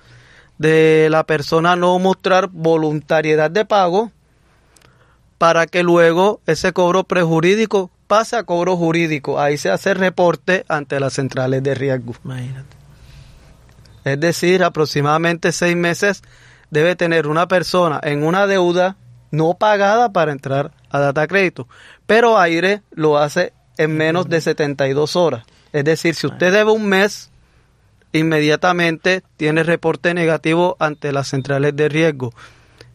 de 0.57 1.07
la 1.11 1.23
persona 1.25 1.75
no 1.75 1.99
mostrar 1.99 2.47
voluntariedad 2.47 3.51
de 3.51 3.65
pago 3.65 4.11
para 5.37 5.67
que 5.67 5.83
luego 5.83 6.41
ese 6.47 6.73
cobro 6.73 7.03
prejurídico 7.03 7.91
pase 8.07 8.35
a 8.37 8.43
cobro 8.43 8.75
jurídico. 8.77 9.39
Ahí 9.39 9.57
se 9.57 9.69
hace 9.69 9.93
reporte 9.93 10.65
ante 10.67 10.99
las 10.99 11.13
centrales 11.13 11.61
de 11.63 11.75
riesgo. 11.75 12.15
Imagínate. 12.23 12.75
Es 14.03 14.19
decir, 14.19 14.63
aproximadamente 14.63 15.51
seis 15.51 15.75
meses 15.75 16.23
debe 16.69 16.95
tener 16.95 17.27
una 17.27 17.47
persona 17.47 17.99
en 18.03 18.23
una 18.23 18.47
deuda 18.47 18.95
no 19.31 19.55
pagada 19.55 20.13
para 20.13 20.31
entrar 20.31 20.71
a 20.89 20.99
data 20.99 21.27
crédito. 21.27 21.67
Pero 22.05 22.39
Aire 22.39 22.81
lo 22.91 23.17
hace 23.17 23.53
en 23.77 23.95
menos 23.95 24.29
de 24.29 24.41
72 24.41 25.15
horas. 25.15 25.43
Es 25.73 25.83
decir, 25.83 26.15
si 26.15 26.27
usted 26.27 26.53
debe 26.53 26.71
un 26.71 26.87
mes, 26.87 27.29
inmediatamente 28.13 29.23
tiene 29.35 29.63
reporte 29.63 30.13
negativo 30.13 30.77
ante 30.79 31.11
las 31.11 31.27
centrales 31.27 31.75
de 31.75 31.89
riesgo, 31.89 32.33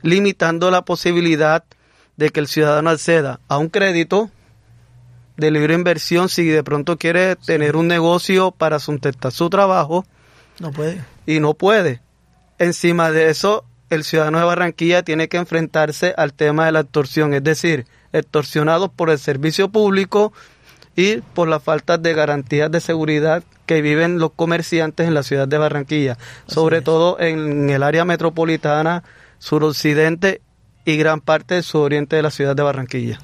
limitando 0.01 0.71
la 0.71 0.83
posibilidad 0.85 1.63
de 1.63 1.82
que 2.17 2.41
el 2.41 2.49
ciudadano 2.49 2.91
acceda 2.91 3.41
a 3.49 3.59
un 3.59 3.69
crédito 3.69 4.31
de 5.37 5.51
libre 5.51 5.75
inversión 5.75 6.29
si 6.29 6.45
de 6.45 6.63
pronto 6.63 6.97
quiere 6.97 7.37
tener 7.37 7.77
un 7.77 7.89
negocio 7.89 8.51
para 8.51 8.79
sustentar 8.79 9.33
su 9.33 9.51
trabajo. 9.51 10.05
No 10.61 10.71
puede. 10.71 11.03
Y 11.27 11.41
no 11.41 11.55
puede. 11.55 12.01
Encima 12.59 13.11
de 13.11 13.31
eso, 13.31 13.65
el 13.91 14.05
ciudadano 14.05 14.39
de 14.39 14.45
Barranquilla 14.45 15.03
tiene 15.03 15.29
que 15.29 15.39
enfrentarse 15.39 16.15
al 16.17 16.33
tema 16.33 16.67
de 16.67 16.73
la 16.73 16.81
extorsión, 16.81 17.35
es 17.35 17.43
decir, 17.43 17.87
extorsionados 18.13 18.91
por 18.91 19.11
el 19.11 19.19
servicio 19.19 19.71
público 19.71 20.33
y 20.95 21.17
por 21.17 21.49
la 21.49 21.59
falta 21.59 21.97
de 21.99 22.13
garantías 22.13 22.71
de 22.71 22.81
seguridad 22.81 23.43
que 23.67 23.81
viven 23.81 24.19
los 24.19 24.33
comerciantes 24.33 25.09
en 25.09 25.15
la 25.15 25.23
ciudad 25.23 25.49
de 25.49 25.59
Barranquilla, 25.59 26.19
sobre 26.47 26.83
todo 26.83 27.19
en 27.19 27.71
el 27.71 27.83
área 27.83 28.05
metropolitana, 28.05 29.03
suroccidente 29.39 30.43
y 30.85 30.97
gran 30.97 31.21
parte 31.21 31.55
del 31.55 31.65
suroriente 31.65 32.17
de 32.17 32.23
la 32.23 32.31
ciudad 32.31 32.57
de 32.57 32.63
Barranquilla. 32.63 33.19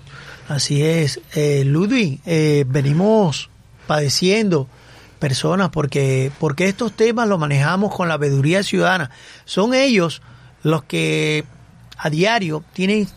Así 0.48 0.82
es. 0.82 1.20
Eh, 1.34 1.62
Ludwig, 1.64 2.20
eh, 2.24 2.64
venimos 2.66 3.50
padeciendo 3.86 4.68
personas 5.18 5.70
porque, 5.70 6.30
porque 6.38 6.68
estos 6.68 6.92
temas 6.92 7.28
los 7.28 7.38
manejamos 7.38 7.94
con 7.94 8.08
la 8.08 8.16
veeduría 8.16 8.62
ciudadana. 8.62 9.10
Son 9.44 9.74
ellos 9.74 10.22
los 10.62 10.84
que 10.84 11.44
a 11.96 12.10
diario 12.10 12.64
tienen 12.72 13.08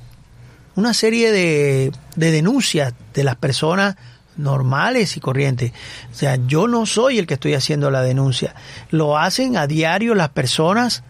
una 0.75 0.93
serie 0.93 1.31
de, 1.31 1.91
de 2.15 2.31
denuncias 2.31 2.93
de 3.13 3.23
las 3.23 3.35
personas 3.35 3.95
normales 4.37 5.17
y 5.17 5.19
corrientes. 5.19 5.71
O 6.11 6.15
sea, 6.15 6.37
yo 6.47 6.67
no 6.67 6.85
soy 6.85 7.19
el 7.19 7.27
que 7.27 7.35
estoy 7.35 7.53
haciendo 7.53 7.91
la 7.91 8.01
denuncia. 8.01 8.55
Lo 8.89 9.17
hacen 9.17 9.57
a 9.57 9.67
diario 9.67 10.15
las 10.15 10.29
personas 10.29 11.03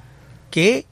que 0.50 0.86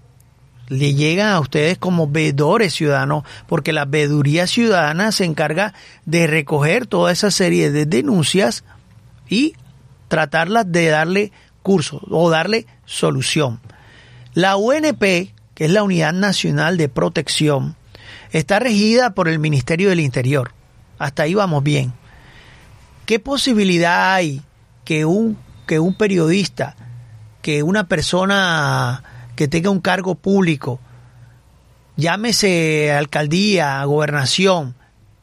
le 0.70 0.94
llegan 0.94 1.30
a 1.30 1.40
ustedes 1.40 1.78
como 1.78 2.08
veedores 2.08 2.74
ciudadanos, 2.74 3.24
porque 3.48 3.74
la 3.74 3.86
veeduría 3.86 4.48
ciudadana 4.48 5.12
se 5.12 5.26
encarga 5.26 5.74
de 6.06 6.28
recoger 6.28 6.86
toda 6.86 7.12
esa 7.12 7.32
serie 7.32 7.72
de 7.72 7.86
denuncias 7.86 8.64
y 9.28 9.56
tratarlas 10.08 10.72
de 10.72 10.88
darle 10.88 11.32
curso 11.64 12.02
o 12.10 12.30
darle 12.30 12.68
solución. 12.86 13.60
La 14.34 14.58
UNP, 14.58 15.02
que 15.56 15.66
es 15.66 15.72
la 15.72 15.84
Unidad 15.84 16.14
Nacional 16.14 16.78
de 16.78 16.88
Protección, 16.88 17.76
está 18.32 18.60
regida 18.60 19.16
por 19.16 19.28
el 19.28 19.40
Ministerio 19.40 19.90
del 19.90 20.00
Interior. 20.00 20.54
Hasta 21.00 21.24
ahí 21.24 21.34
vamos 21.34 21.64
bien. 21.64 21.94
¿Qué 23.06 23.20
posibilidad 23.20 24.14
hay 24.14 24.44
que 24.86 25.06
un, 25.06 25.38
que 25.66 25.80
un 25.80 25.96
periodista, 25.96 26.76
que 27.42 27.64
una 27.64 27.88
persona 27.88 29.04
que 29.40 29.48
tenga 29.48 29.70
un 29.70 29.80
cargo 29.80 30.16
público, 30.16 30.82
llámese 31.96 32.92
alcaldía, 32.92 33.82
gobernación, 33.86 34.76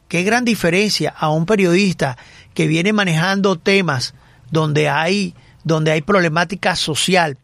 qué 0.08 0.23
gran 0.23 0.46
diferencia 0.46 1.12
a 1.14 1.28
un 1.28 1.44
periodista 1.44 2.16
que 2.54 2.66
viene 2.66 2.94
manejando 2.94 3.58
temas 3.58 4.14
donde 4.50 4.88
hay, 4.88 5.35
donde 5.64 5.92
hay 5.92 6.00
problemática 6.00 6.76
social, 6.76 7.37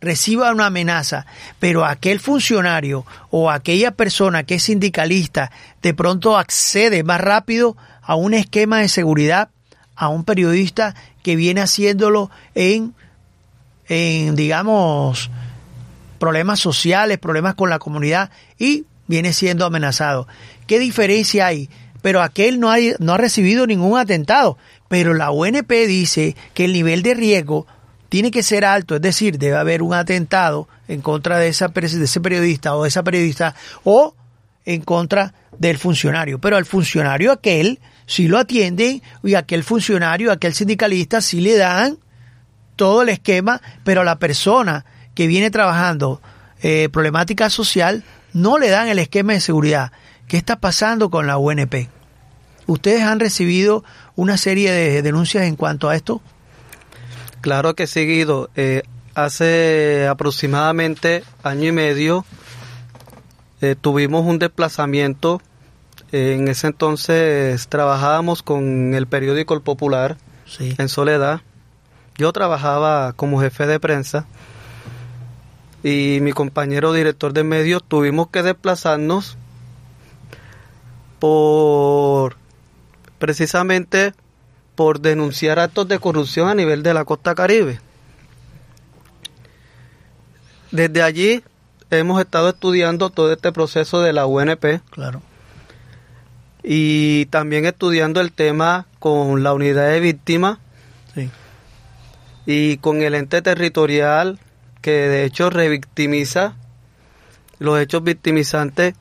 reciba 0.00 0.50
una 0.50 0.66
amenaza, 0.66 1.24
pero 1.60 1.84
aquel 1.84 2.18
funcionario 2.18 3.06
o 3.30 3.48
aquella 3.48 3.92
persona 3.92 4.42
que 4.42 4.56
es 4.56 4.64
sindicalista 4.64 5.52
de 5.82 5.94
pronto 5.94 6.36
accede 6.36 7.04
más 7.04 7.20
rápido 7.20 7.76
a 8.02 8.16
un 8.16 8.34
esquema 8.34 8.78
de 8.78 8.88
seguridad 8.88 9.50
a 9.94 10.08
un 10.08 10.24
periodista 10.24 10.96
que 11.22 11.36
viene 11.36 11.60
haciéndolo 11.60 12.28
en, 12.56 12.92
en 13.86 14.34
digamos, 14.34 15.30
problemas 16.18 16.60
sociales, 16.60 17.18
problemas 17.18 17.54
con 17.54 17.70
la 17.70 17.78
comunidad 17.78 18.30
y 18.58 18.84
viene 19.06 19.32
siendo 19.32 19.64
amenazado. 19.64 20.28
¿Qué 20.66 20.78
diferencia 20.78 21.46
hay? 21.46 21.70
Pero 22.02 22.22
aquel 22.22 22.60
no, 22.60 22.70
no 22.98 23.14
ha 23.14 23.18
recibido 23.18 23.66
ningún 23.66 23.98
atentado, 23.98 24.58
pero 24.88 25.14
la 25.14 25.30
UNP 25.30 25.70
dice 25.86 26.36
que 26.54 26.64
el 26.64 26.72
nivel 26.72 27.02
de 27.02 27.14
riesgo 27.14 27.66
tiene 28.08 28.30
que 28.30 28.42
ser 28.42 28.64
alto, 28.64 28.96
es 28.96 29.02
decir, 29.02 29.38
debe 29.38 29.56
haber 29.56 29.82
un 29.82 29.94
atentado 29.94 30.68
en 30.86 31.02
contra 31.02 31.38
de, 31.38 31.48
esa, 31.48 31.68
de 31.68 31.86
ese 31.86 32.20
periodista 32.20 32.74
o 32.74 32.82
de 32.82 32.88
esa 32.88 33.02
periodista 33.02 33.54
o 33.84 34.14
en 34.64 34.80
contra 34.82 35.34
del 35.58 35.78
funcionario. 35.78 36.38
Pero 36.38 36.56
al 36.56 36.64
funcionario 36.64 37.32
aquel 37.32 37.80
si 38.08 38.26
lo 38.26 38.38
atienden 38.38 39.02
y 39.22 39.34
aquel 39.34 39.62
funcionario, 39.62 40.32
aquel 40.32 40.54
sindicalista 40.54 41.20
sí 41.20 41.42
le 41.42 41.58
dan 41.58 41.98
todo 42.74 43.02
el 43.02 43.10
esquema, 43.10 43.60
pero 43.84 44.02
la 44.02 44.18
persona 44.18 44.86
que 45.18 45.26
viene 45.26 45.50
trabajando 45.50 46.22
eh, 46.62 46.88
problemática 46.92 47.50
social 47.50 48.04
no 48.32 48.56
le 48.56 48.70
dan 48.70 48.86
el 48.86 49.00
esquema 49.00 49.32
de 49.32 49.40
seguridad. 49.40 49.90
¿Qué 50.28 50.36
está 50.36 50.60
pasando 50.60 51.10
con 51.10 51.26
la 51.26 51.38
UNP? 51.38 51.88
¿Ustedes 52.68 53.02
han 53.02 53.18
recibido 53.18 53.82
una 54.14 54.36
serie 54.36 54.70
de 54.70 55.02
denuncias 55.02 55.42
en 55.42 55.56
cuanto 55.56 55.88
a 55.88 55.96
esto? 55.96 56.22
Claro 57.40 57.74
que 57.74 57.88
sí, 57.88 58.06
Guido. 58.06 58.48
Eh, 58.54 58.84
hace 59.16 60.06
aproximadamente 60.06 61.24
año 61.42 61.64
y 61.64 61.72
medio 61.72 62.24
eh, 63.60 63.74
tuvimos 63.74 64.24
un 64.24 64.38
desplazamiento 64.38 65.42
en 66.12 66.46
ese 66.46 66.68
entonces 66.68 67.66
trabajábamos 67.66 68.44
con 68.44 68.94
el 68.94 69.08
periódico 69.08 69.54
El 69.54 69.62
Popular 69.62 70.16
en 70.60 70.88
Soledad. 70.88 71.40
Yo 72.16 72.32
trabajaba 72.32 73.14
como 73.14 73.40
jefe 73.40 73.66
de 73.66 73.80
prensa 73.80 74.24
y 75.82 76.18
mi 76.22 76.32
compañero 76.32 76.92
director 76.92 77.32
de 77.32 77.44
medios 77.44 77.82
tuvimos 77.86 78.28
que 78.28 78.42
desplazarnos 78.42 79.36
por 81.18 82.36
precisamente 83.18 84.12
por 84.74 85.00
denunciar 85.00 85.58
actos 85.58 85.88
de 85.88 85.98
corrupción 85.98 86.48
a 86.48 86.54
nivel 86.54 86.82
de 86.82 86.94
la 86.94 87.04
costa 87.04 87.34
caribe. 87.34 87.80
Desde 90.70 91.02
allí 91.02 91.42
hemos 91.90 92.20
estado 92.20 92.50
estudiando 92.50 93.10
todo 93.10 93.32
este 93.32 93.52
proceso 93.52 94.00
de 94.00 94.12
la 94.12 94.26
UNP. 94.26 94.80
Claro. 94.90 95.22
Y 96.62 97.26
también 97.26 97.64
estudiando 97.64 98.20
el 98.20 98.32
tema 98.32 98.86
con 98.98 99.42
la 99.42 99.52
unidad 99.54 99.88
de 99.88 100.00
víctimas 100.00 100.58
Sí. 101.14 101.30
y 102.46 102.76
con 102.78 103.00
el 103.00 103.14
ente 103.14 103.40
territorial 103.42 104.38
que 104.88 105.06
de 105.06 105.24
hecho 105.26 105.50
revictimiza 105.50 106.56
los 107.58 107.78
hechos 107.78 108.02
victimizantes, 108.02 108.94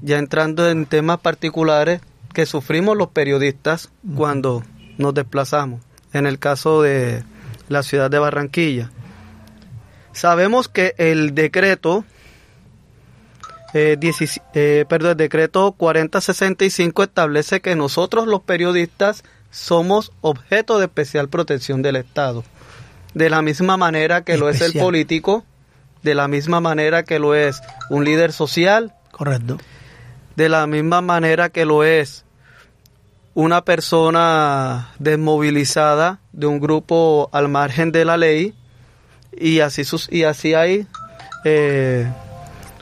ya 0.00 0.18
entrando 0.18 0.70
en 0.70 0.86
temas 0.86 1.18
particulares 1.18 2.00
que 2.32 2.46
sufrimos 2.46 2.96
los 2.96 3.08
periodistas 3.08 3.90
cuando 4.14 4.62
nos 4.98 5.12
desplazamos, 5.12 5.80
en 6.12 6.26
el 6.26 6.38
caso 6.38 6.82
de 6.82 7.24
la 7.68 7.82
ciudad 7.82 8.12
de 8.12 8.20
Barranquilla. 8.20 8.92
Sabemos 10.12 10.68
que 10.68 10.94
el 10.98 11.34
decreto, 11.34 12.04
eh, 13.74 13.96
17 13.98 14.42
eh, 14.54 14.84
perdón, 14.84 15.10
el 15.12 15.16
decreto 15.16 15.72
4065 15.72 17.02
establece 17.02 17.60
que 17.60 17.74
nosotros 17.74 18.28
los 18.28 18.42
periodistas 18.42 19.24
somos 19.50 20.12
objeto 20.20 20.78
de 20.78 20.84
especial 20.84 21.28
protección 21.28 21.82
del 21.82 21.96
Estado. 21.96 22.44
De 23.14 23.30
la 23.30 23.42
misma 23.42 23.76
manera 23.76 24.22
que 24.22 24.36
lo 24.36 24.48
es 24.48 24.60
el 24.60 24.72
político, 24.72 25.44
de 26.02 26.14
la 26.14 26.28
misma 26.28 26.60
manera 26.60 27.02
que 27.02 27.18
lo 27.18 27.34
es 27.34 27.60
un 27.90 28.04
líder 28.04 28.32
social, 28.32 28.94
Correcto. 29.10 29.58
de 30.36 30.48
la 30.48 30.66
misma 30.66 31.00
manera 31.00 31.50
que 31.50 31.64
lo 31.64 31.84
es 31.84 32.24
una 33.34 33.64
persona 33.64 34.90
desmovilizada 34.98 36.20
de 36.32 36.46
un 36.46 36.60
grupo 36.60 37.30
al 37.32 37.48
margen 37.48 37.92
de 37.92 38.04
la 38.04 38.16
ley 38.16 38.54
y 39.32 39.60
así 39.60 39.84
sus 39.84 40.10
y 40.12 40.24
así 40.24 40.54
hay 40.54 40.86
eh, 41.44 42.10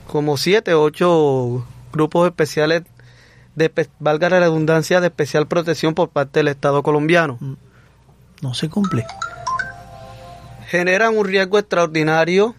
como 0.09 0.37
siete 0.37 0.75
ocho 0.75 1.65
grupos 1.93 2.27
especiales 2.27 2.83
de 3.55 3.71
valga 4.01 4.29
la 4.29 4.41
redundancia 4.41 5.01
de 5.01 5.09
especial 5.09 5.47
protección 5.47 5.95
por 5.95 6.09
parte 6.09 6.41
del 6.41 6.49
Estado 6.49 6.83
colombiano 6.83 7.39
No 8.43 8.55
se 8.55 8.69
cumple. 8.69 9.07
Generan 10.71 11.19
un 11.19 11.27
riesgo 11.27 11.59
extraordinario 11.59 12.55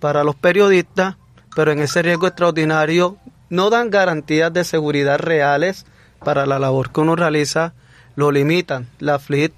para 0.00 0.22
los 0.22 0.36
periodistas, 0.36 1.16
pero 1.56 1.72
en 1.72 1.78
ese 1.78 2.02
riesgo 2.02 2.26
extraordinario 2.26 3.16
no 3.48 3.70
dan 3.70 3.88
garantías 3.88 4.52
de 4.52 4.64
seguridad 4.64 5.18
reales 5.18 5.86
para 6.22 6.44
la 6.44 6.58
labor 6.58 6.92
que 6.92 7.00
uno 7.00 7.16
realiza, 7.16 7.72
lo 8.16 8.32
limitan. 8.32 8.86
La 8.98 9.18
FLIT 9.18 9.54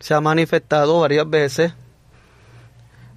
se 0.00 0.14
ha 0.14 0.20
manifestado 0.20 0.98
varias 0.98 1.30
veces 1.30 1.74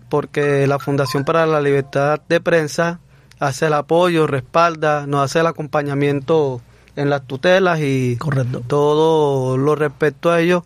porque 0.08 0.68
la 0.68 0.78
Fundación 0.78 1.26
para 1.26 1.48
la 1.48 1.60
Libertad 1.60 2.22
de 2.30 2.40
Prensa 2.40 3.00
hace 3.40 3.66
el 3.66 3.74
apoyo, 3.74 4.28
respalda, 4.28 5.08
nos 5.08 5.24
hace 5.24 5.40
el 5.40 5.48
acompañamiento 5.48 6.62
en 6.96 7.10
las 7.10 7.26
tutelas 7.26 7.80
y 7.82 8.18
Correcto. 8.18 8.62
todo 8.68 9.58
lo 9.58 9.74
respecto 9.74 10.30
a 10.30 10.42
ello, 10.42 10.64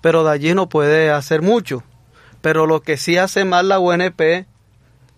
pero 0.00 0.24
de 0.24 0.30
allí 0.30 0.54
no 0.54 0.70
puede 0.70 1.10
hacer 1.10 1.42
mucho. 1.42 1.82
Pero 2.40 2.66
lo 2.66 2.80
que 2.80 2.96
sí 2.96 3.16
hace 3.16 3.44
más 3.44 3.64
la 3.64 3.78
UNP, 3.78 4.46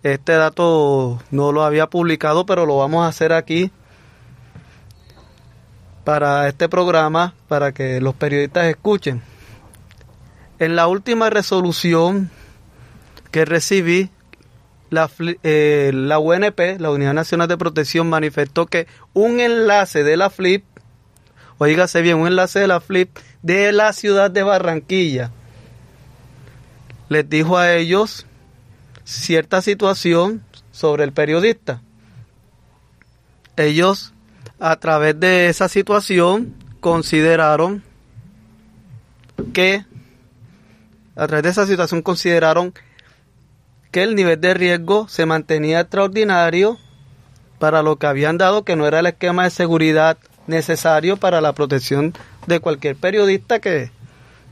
este 0.03 0.33
dato 0.33 1.21
no 1.31 1.51
lo 1.51 1.63
había 1.63 1.87
publicado, 1.87 2.45
pero 2.45 2.65
lo 2.65 2.77
vamos 2.77 3.05
a 3.05 3.07
hacer 3.07 3.31
aquí 3.31 3.71
para 6.03 6.47
este 6.49 6.67
programa, 6.67 7.33
para 7.47 7.71
que 7.71 8.01
los 8.01 8.13
periodistas 8.15 8.67
escuchen. 8.67 9.21
En 10.59 10.75
la 10.75 10.87
última 10.87 11.29
resolución 11.29 12.29
que 13.31 13.45
recibí, 13.45 14.09
la, 14.89 15.09
eh, 15.43 15.91
la 15.93 16.19
UNP, 16.19 16.79
la 16.79 16.91
Unidad 16.91 17.13
Nacional 17.13 17.47
de 17.47 17.57
Protección, 17.57 18.09
manifestó 18.09 18.67
que 18.67 18.87
un 19.13 19.39
enlace 19.39 20.03
de 20.03 20.17
la 20.17 20.29
FLIP, 20.29 20.63
oígase 21.57 22.01
bien, 22.01 22.17
un 22.17 22.27
enlace 22.27 22.59
de 22.59 22.67
la 22.67 22.79
FLIP 22.79 23.17
de 23.41 23.71
la 23.71 23.93
ciudad 23.93 24.29
de 24.29 24.43
Barranquilla, 24.43 25.31
les 27.13 27.29
dijo 27.29 27.57
a 27.57 27.73
ellos 27.73 28.25
cierta 29.05 29.61
situación 29.61 30.43
sobre 30.71 31.03
el 31.03 31.13
periodista. 31.13 31.81
Ellos, 33.55 34.13
a 34.59 34.75
través 34.77 35.19
de 35.19 35.47
esa 35.47 35.69
situación, 35.69 36.55
consideraron 36.79 37.83
que, 39.53 39.85
a 41.15 41.27
través 41.27 41.43
de 41.43 41.49
esa 41.49 41.67
situación, 41.67 42.01
consideraron 42.01 42.73
que 43.91 44.01
el 44.01 44.15
nivel 44.15 44.41
de 44.41 44.55
riesgo 44.55 45.07
se 45.07 45.27
mantenía 45.27 45.81
extraordinario 45.81 46.79
para 47.59 47.83
lo 47.83 47.97
que 47.97 48.07
habían 48.07 48.39
dado, 48.39 48.63
que 48.63 48.75
no 48.75 48.87
era 48.87 48.99
el 48.99 49.05
esquema 49.05 49.43
de 49.43 49.51
seguridad 49.51 50.17
necesario 50.47 51.17
para 51.17 51.41
la 51.41 51.53
protección 51.53 52.13
de 52.47 52.59
cualquier 52.59 52.95
periodista 52.95 53.59
que 53.59 53.91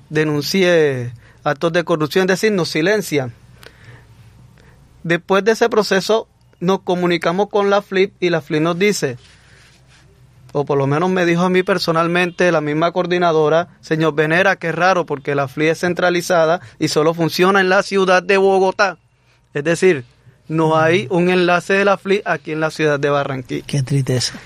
denuncie 0.10 1.12
actos 1.44 1.74
de 1.74 1.84
corrupción, 1.84 2.24
es 2.24 2.40
decir, 2.40 2.52
nos 2.52 2.70
silencian. 2.70 3.34
Después 5.04 5.44
de 5.44 5.52
ese 5.54 5.70
proceso 5.70 6.28
nos 6.60 6.82
comunicamos 6.82 7.50
con 7.50 7.70
la 7.70 7.82
FLIP 7.82 8.14
y 8.20 8.30
la 8.30 8.42
FLIP 8.42 8.62
nos 8.62 8.78
dice, 8.78 9.18
o 10.54 10.66
por 10.66 10.78
lo 10.78 10.88
menos 10.88 11.10
me 11.10 11.26
dijo 11.26 11.44
a 11.44 11.50
mí 11.50 11.64
personalmente 11.64 12.52
la 12.52 12.62
misma 12.62 12.92
coordinadora, 12.92 13.70
señor 13.80 14.16
Venera, 14.16 14.58
que 14.58 14.70
es 14.70 14.76
raro 14.76 15.06
porque 15.06 15.36
la 15.36 15.48
FLI 15.48 15.68
es 15.68 15.80
centralizada 15.80 16.62
y 16.78 16.90
solo 16.90 17.14
funciona 17.14 17.62
en 17.62 17.70
la 17.70 17.84
ciudad 17.84 18.22
de 18.22 18.38
Bogotá. 18.38 18.98
Es 19.54 19.64
decir, 19.64 20.06
no 20.48 20.78
hay 20.78 21.08
un 21.10 21.30
enlace 21.30 21.74
de 21.74 21.86
la 21.86 21.98
FLI 21.98 22.22
aquí 22.26 22.52
en 22.52 22.60
la 22.60 22.72
ciudad 22.72 23.00
de 23.00 23.10
Barranquilla. 23.10 23.66
Qué 23.66 23.82
tristeza. 23.82 24.40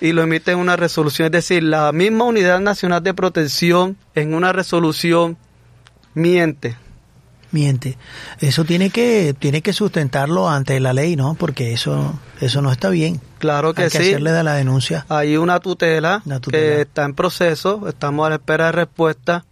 Y 0.00 0.12
lo 0.12 0.22
emite 0.22 0.52
en 0.52 0.58
una 0.58 0.76
resolución. 0.76 1.26
Es 1.26 1.32
decir, 1.32 1.62
la 1.62 1.90
misma 1.92 2.24
Unidad 2.24 2.60
Nacional 2.60 3.02
de 3.02 3.14
Protección 3.14 3.96
en 4.14 4.34
una 4.34 4.52
resolución 4.52 5.38
miente. 6.14 6.76
Miente. 7.50 7.96
Eso 8.40 8.64
tiene 8.64 8.90
que 8.90 9.34
tiene 9.38 9.62
que 9.62 9.72
sustentarlo 9.72 10.48
ante 10.50 10.80
la 10.80 10.92
ley, 10.92 11.14
¿no? 11.14 11.34
Porque 11.34 11.72
eso 11.72 12.18
eso 12.40 12.62
no 12.62 12.72
está 12.72 12.90
bien. 12.90 13.20
Claro 13.38 13.74
que 13.74 13.82
Hay 13.84 13.90
que 13.90 13.98
sí. 13.98 14.08
hacerle 14.08 14.32
de 14.32 14.42
la 14.42 14.54
denuncia. 14.54 15.06
Hay 15.08 15.36
una 15.36 15.60
tutela, 15.60 16.20
Una 16.26 16.40
tutela. 16.40 16.62
que 16.62 16.80
está 16.80 17.04
en 17.04 17.14
proceso, 17.14 17.88
estamos 17.88 18.26
a 18.26 18.30
la 18.30 18.34
espera 18.36 18.66
de 18.66 18.72
respuesta, 18.72 19.44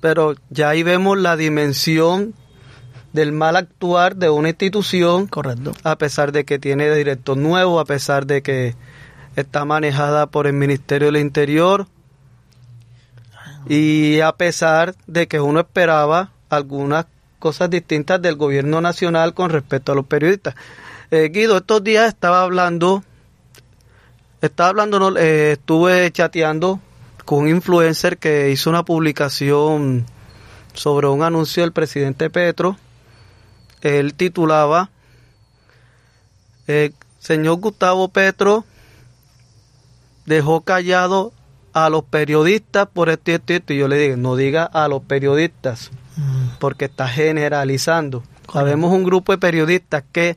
pero 0.00 0.34
ya 0.50 0.68
ahí 0.68 0.84
vemos 0.84 1.18
la 1.18 1.36
dimensión 1.36 2.34
del 3.12 3.32
mal 3.32 3.56
actuar 3.56 4.14
de 4.16 4.30
una 4.30 4.50
institución, 4.50 5.26
Correcto. 5.26 5.72
a 5.82 5.96
pesar 5.98 6.30
de 6.32 6.44
que 6.44 6.58
tiene 6.60 6.94
director 6.94 7.36
nuevo, 7.36 7.80
a 7.80 7.84
pesar 7.84 8.24
de 8.26 8.40
que 8.42 8.74
está 9.34 9.64
manejada 9.64 10.26
por 10.28 10.46
el 10.46 10.52
Ministerio 10.52 11.08
del 11.10 11.20
Interior 11.20 11.88
y 13.68 14.20
a 14.20 14.32
pesar 14.32 14.94
de 15.06 15.28
que 15.28 15.40
uno 15.40 15.60
esperaba 15.60 16.32
algunas 16.48 17.06
cosas 17.38 17.70
distintas 17.70 18.20
del 18.22 18.36
gobierno 18.36 18.80
nacional 18.80 19.34
con 19.34 19.50
respecto 19.50 19.92
a 19.92 19.94
los 19.94 20.06
periodistas. 20.06 20.54
Eh, 21.10 21.30
Guido, 21.32 21.58
estos 21.58 21.82
días 21.82 22.08
estaba 22.08 22.42
hablando, 22.42 23.02
estaba 24.40 24.70
hablando, 24.70 25.16
eh, 25.18 25.52
estuve 25.52 26.10
chateando 26.12 26.80
con 27.24 27.40
un 27.40 27.48
influencer 27.48 28.18
que 28.18 28.50
hizo 28.50 28.70
una 28.70 28.84
publicación 28.84 30.06
sobre 30.72 31.08
un 31.08 31.22
anuncio 31.22 31.62
del 31.62 31.72
presidente 31.72 32.30
Petro. 32.30 32.76
Él 33.80 34.14
titulaba, 34.14 34.90
eh, 36.66 36.92
señor 37.18 37.56
Gustavo 37.56 38.08
Petro 38.08 38.64
dejó 40.26 40.60
callado 40.62 41.32
a 41.72 41.88
los 41.90 42.04
periodistas 42.04 42.88
por 42.92 43.08
esto 43.08 43.30
y 43.30 43.34
esto 43.34 43.52
y 43.52 43.56
esto. 43.56 43.72
Y 43.72 43.78
yo 43.78 43.88
le 43.88 43.98
digo, 43.98 44.16
no 44.16 44.36
diga 44.36 44.64
a 44.64 44.88
los 44.88 45.02
periodistas, 45.02 45.90
Mm, 46.16 46.58
porque 46.58 46.86
está 46.86 47.08
generalizando. 47.08 48.22
Sabemos 48.52 48.92
un 48.92 49.04
grupo 49.04 49.32
de 49.32 49.38
periodistas 49.38 50.04
que 50.12 50.36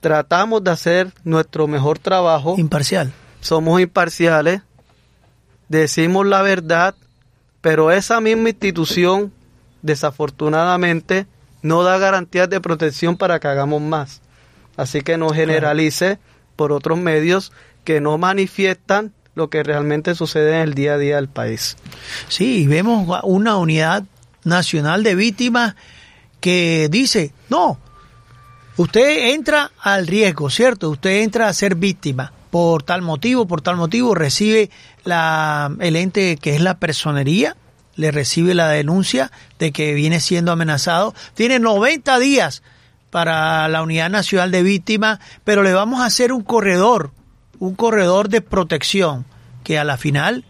tratamos 0.00 0.64
de 0.64 0.70
hacer 0.70 1.12
nuestro 1.24 1.66
mejor 1.66 1.98
trabajo, 1.98 2.54
Imparcial. 2.56 3.12
somos 3.40 3.80
imparciales, 3.80 4.62
decimos 5.68 6.26
la 6.26 6.40
verdad, 6.42 6.94
pero 7.60 7.90
esa 7.90 8.20
misma 8.20 8.48
institución, 8.50 9.32
desafortunadamente, 9.82 11.26
no 11.60 11.82
da 11.82 11.98
garantías 11.98 12.48
de 12.48 12.60
protección 12.60 13.16
para 13.16 13.40
que 13.40 13.48
hagamos 13.48 13.82
más. 13.82 14.22
Así 14.76 15.02
que 15.02 15.18
no 15.18 15.30
generalice 15.30 16.18
por 16.56 16.72
otros 16.72 16.96
medios 16.96 17.52
que 17.84 18.00
no 18.00 18.16
manifiestan 18.16 19.12
lo 19.38 19.48
que 19.48 19.62
realmente 19.62 20.14
sucede 20.14 20.56
en 20.56 20.60
el 20.68 20.74
día 20.74 20.94
a 20.94 20.98
día 20.98 21.16
del 21.16 21.28
país. 21.28 21.76
Sí, 22.28 22.66
vemos 22.66 23.08
una 23.22 23.56
unidad 23.56 24.04
nacional 24.44 25.02
de 25.02 25.14
víctimas 25.14 25.76
que 26.40 26.88
dice, 26.90 27.32
no, 27.48 27.78
usted 28.76 29.32
entra 29.32 29.70
al 29.80 30.06
riesgo, 30.06 30.50
¿cierto? 30.50 30.90
Usted 30.90 31.22
entra 31.22 31.48
a 31.48 31.54
ser 31.54 31.76
víctima, 31.76 32.32
por 32.50 32.82
tal 32.82 33.02
motivo, 33.02 33.46
por 33.46 33.62
tal 33.62 33.76
motivo, 33.76 34.14
recibe 34.14 34.70
la, 35.04 35.74
el 35.80 35.96
ente 35.96 36.36
que 36.36 36.54
es 36.54 36.60
la 36.60 36.78
personería, 36.78 37.56
le 37.94 38.10
recibe 38.10 38.54
la 38.54 38.68
denuncia 38.68 39.30
de 39.58 39.72
que 39.72 39.94
viene 39.94 40.20
siendo 40.20 40.52
amenazado. 40.52 41.14
Tiene 41.34 41.58
90 41.58 42.18
días 42.18 42.62
para 43.10 43.68
la 43.68 43.82
Unidad 43.82 44.10
Nacional 44.10 44.50
de 44.50 44.62
Víctimas, 44.62 45.18
pero 45.44 45.62
le 45.62 45.72
vamos 45.72 46.00
a 46.00 46.06
hacer 46.06 46.32
un 46.32 46.42
corredor, 46.42 47.12
un 47.58 47.74
corredor 47.74 48.28
de 48.28 48.40
protección, 48.40 49.24
que 49.64 49.78
a 49.78 49.84
la 49.84 49.96
final 49.96 50.44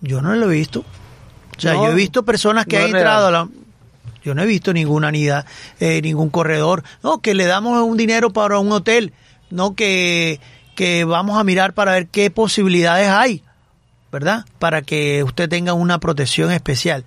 yo 0.00 0.22
no 0.22 0.34
lo 0.34 0.50
he 0.50 0.54
visto. 0.54 0.84
O 1.56 1.60
sea, 1.60 1.74
yo 1.74 1.88
he 1.88 1.94
visto 1.94 2.24
personas 2.24 2.66
que 2.66 2.78
han 2.78 2.86
entrado 2.86 3.28
a 3.28 3.30
la... 3.30 3.48
Yo 4.22 4.34
no 4.34 4.42
he 4.42 4.46
visto 4.46 4.72
ninguna 4.72 5.08
unidad, 5.08 5.46
eh, 5.80 6.00
ningún 6.02 6.28
corredor. 6.28 6.84
No, 7.02 7.20
que 7.20 7.34
le 7.34 7.46
damos 7.46 7.82
un 7.82 7.96
dinero 7.96 8.32
para 8.32 8.58
un 8.58 8.70
hotel. 8.70 9.12
No, 9.50 9.74
que, 9.74 10.40
que 10.76 11.04
vamos 11.04 11.38
a 11.38 11.44
mirar 11.44 11.72
para 11.72 11.92
ver 11.92 12.08
qué 12.08 12.30
posibilidades 12.30 13.08
hay, 13.08 13.42
¿verdad? 14.12 14.44
Para 14.58 14.82
que 14.82 15.24
usted 15.24 15.48
tenga 15.48 15.72
una 15.72 15.98
protección 15.98 16.52
especial. 16.52 17.04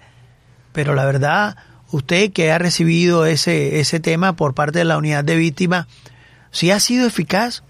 Pero 0.73 0.95
la 0.95 1.05
verdad, 1.05 1.57
usted 1.91 2.31
que 2.33 2.51
ha 2.51 2.57
recibido 2.57 3.25
ese, 3.25 3.79
ese 3.79 3.99
tema 3.99 4.35
por 4.35 4.53
parte 4.53 4.79
de 4.79 4.85
la 4.85 4.97
unidad 4.97 5.23
de 5.23 5.35
víctimas, 5.35 5.87
¿sí 6.49 6.71
ha 6.71 6.79
sido 6.79 7.07
eficaz? 7.07 7.63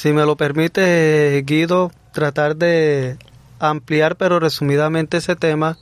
Si 0.00 0.14
me 0.14 0.24
lo 0.24 0.34
permite, 0.34 1.44
Guido, 1.44 1.92
tratar 2.14 2.56
de 2.56 3.18
ampliar 3.58 4.16
pero 4.16 4.40
resumidamente 4.40 5.18
ese 5.18 5.36
tema. 5.36 5.76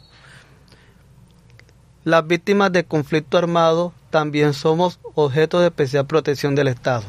Las 2.03 2.27
víctimas 2.27 2.73
de 2.73 2.83
conflicto 2.83 3.39
armado 3.39 3.93
también 4.11 4.55
somos 4.55 4.99
objeto 5.15 5.61
de 5.61 5.69
especial 5.69 6.09
protección 6.09 6.57
del 6.57 6.67
Estado. 6.67 7.05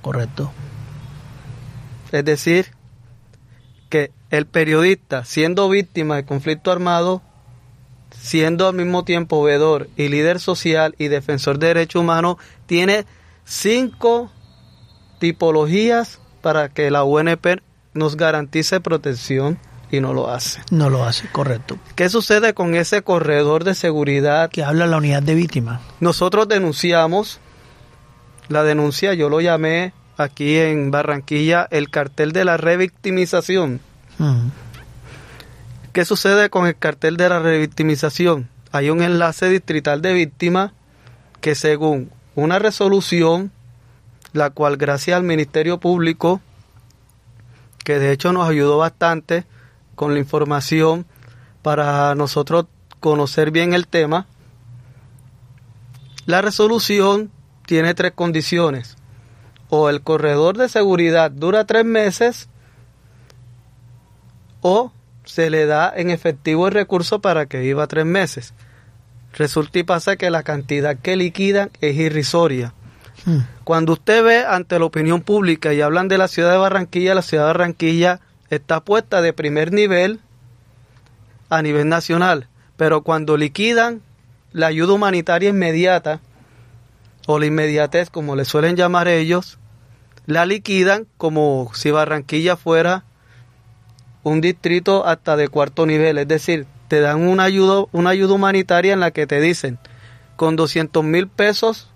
Correcto. 0.00 0.50
Es 2.12 2.24
decir, 2.24 2.68
que 3.90 4.10
el 4.30 4.46
periodista, 4.46 5.26
siendo 5.26 5.68
víctima 5.68 6.16
de 6.16 6.24
conflicto 6.24 6.72
armado, 6.72 7.20
siendo 8.10 8.68
al 8.68 8.74
mismo 8.74 9.04
tiempo 9.04 9.42
veedor 9.42 9.90
y 9.98 10.08
líder 10.08 10.40
social 10.40 10.94
y 10.96 11.08
defensor 11.08 11.58
de 11.58 11.66
derechos 11.66 12.00
humanos, 12.00 12.36
tiene 12.64 13.04
cinco 13.44 14.32
tipologías 15.18 16.21
para 16.42 16.68
que 16.68 16.90
la 16.90 17.04
UNP 17.04 17.62
nos 17.94 18.16
garantice 18.16 18.80
protección 18.80 19.58
y 19.90 20.00
no 20.00 20.14
lo 20.14 20.30
hace. 20.30 20.60
No 20.70 20.90
lo 20.90 21.04
hace, 21.04 21.28
correcto. 21.28 21.78
¿Qué 21.94 22.08
sucede 22.08 22.54
con 22.54 22.74
ese 22.74 23.02
corredor 23.02 23.64
de 23.64 23.74
seguridad? 23.74 24.50
Que 24.50 24.64
habla 24.64 24.86
la 24.86 24.96
unidad 24.96 25.22
de 25.22 25.34
víctimas. 25.34 25.80
Nosotros 26.00 26.48
denunciamos, 26.48 27.40
la 28.48 28.62
denuncia 28.62 29.14
yo 29.14 29.28
lo 29.28 29.40
llamé 29.40 29.92
aquí 30.16 30.56
en 30.56 30.90
Barranquilla 30.90 31.68
el 31.70 31.90
cartel 31.90 32.32
de 32.32 32.44
la 32.44 32.56
revictimización. 32.56 33.80
¿Qué 35.92 36.04
sucede 36.04 36.48
con 36.48 36.66
el 36.66 36.76
cartel 36.76 37.16
de 37.16 37.28
la 37.28 37.40
revictimización? 37.40 38.48
Hay 38.70 38.88
un 38.88 39.02
enlace 39.02 39.50
distrital 39.50 40.00
de 40.00 40.14
víctimas 40.14 40.72
que 41.42 41.54
según 41.54 42.10
una 42.34 42.58
resolución, 42.58 43.52
la 44.32 44.50
cual 44.50 44.76
gracias 44.76 45.16
al 45.16 45.22
Ministerio 45.22 45.78
Público, 45.78 46.40
que 47.84 47.98
de 47.98 48.12
hecho 48.12 48.32
nos 48.32 48.48
ayudó 48.48 48.78
bastante 48.78 49.44
con 49.94 50.14
la 50.14 50.20
información 50.20 51.06
para 51.62 52.14
nosotros 52.14 52.66
conocer 53.00 53.50
bien 53.50 53.74
el 53.74 53.86
tema, 53.86 54.26
la 56.26 56.40
resolución 56.40 57.30
tiene 57.66 57.94
tres 57.94 58.12
condiciones. 58.12 58.96
O 59.68 59.88
el 59.88 60.02
corredor 60.02 60.58
de 60.58 60.68
seguridad 60.68 61.30
dura 61.30 61.64
tres 61.64 61.84
meses 61.84 62.48
o 64.60 64.92
se 65.24 65.50
le 65.50 65.66
da 65.66 65.92
en 65.94 66.10
efectivo 66.10 66.68
el 66.68 66.74
recurso 66.74 67.20
para 67.20 67.46
que 67.46 67.60
viva 67.60 67.86
tres 67.86 68.04
meses. 68.04 68.54
Resulta 69.32 69.78
y 69.78 69.82
pasa 69.82 70.16
que 70.16 70.30
la 70.30 70.42
cantidad 70.42 70.96
que 70.98 71.16
liquidan 71.16 71.70
es 71.80 71.96
irrisoria. 71.96 72.74
Hmm. 73.24 73.40
Cuando 73.64 73.92
usted 73.92 74.24
ve 74.24 74.44
ante 74.44 74.78
la 74.78 74.84
opinión 74.84 75.22
pública 75.22 75.72
y 75.72 75.80
hablan 75.80 76.08
de 76.08 76.18
la 76.18 76.28
ciudad 76.28 76.50
de 76.50 76.58
Barranquilla, 76.58 77.14
la 77.14 77.22
ciudad 77.22 77.44
de 77.44 77.52
Barranquilla 77.52 78.20
está 78.50 78.80
puesta 78.80 79.22
de 79.22 79.32
primer 79.32 79.72
nivel 79.72 80.20
a 81.48 81.62
nivel 81.62 81.88
nacional, 81.88 82.48
pero 82.76 83.02
cuando 83.02 83.36
liquidan 83.36 84.02
la 84.52 84.66
ayuda 84.66 84.94
humanitaria 84.94 85.50
inmediata, 85.50 86.20
o 87.26 87.38
la 87.38 87.46
inmediatez 87.46 88.10
como 88.10 88.36
le 88.36 88.44
suelen 88.44 88.76
llamar 88.76 89.08
ellos, 89.08 89.58
la 90.26 90.46
liquidan 90.46 91.06
como 91.16 91.70
si 91.74 91.90
Barranquilla 91.90 92.56
fuera 92.56 93.04
un 94.22 94.40
distrito 94.40 95.06
hasta 95.06 95.36
de 95.36 95.48
cuarto 95.48 95.86
nivel, 95.86 96.18
es 96.18 96.28
decir, 96.28 96.66
te 96.88 97.00
dan 97.00 97.26
una 97.26 97.44
ayuda, 97.44 97.86
una 97.92 98.10
ayuda 98.10 98.34
humanitaria 98.34 98.92
en 98.92 99.00
la 99.00 99.10
que 99.10 99.26
te 99.26 99.40
dicen, 99.40 99.78
con 100.36 100.56
200 100.56 101.02
mil 101.04 101.28
pesos 101.28 101.91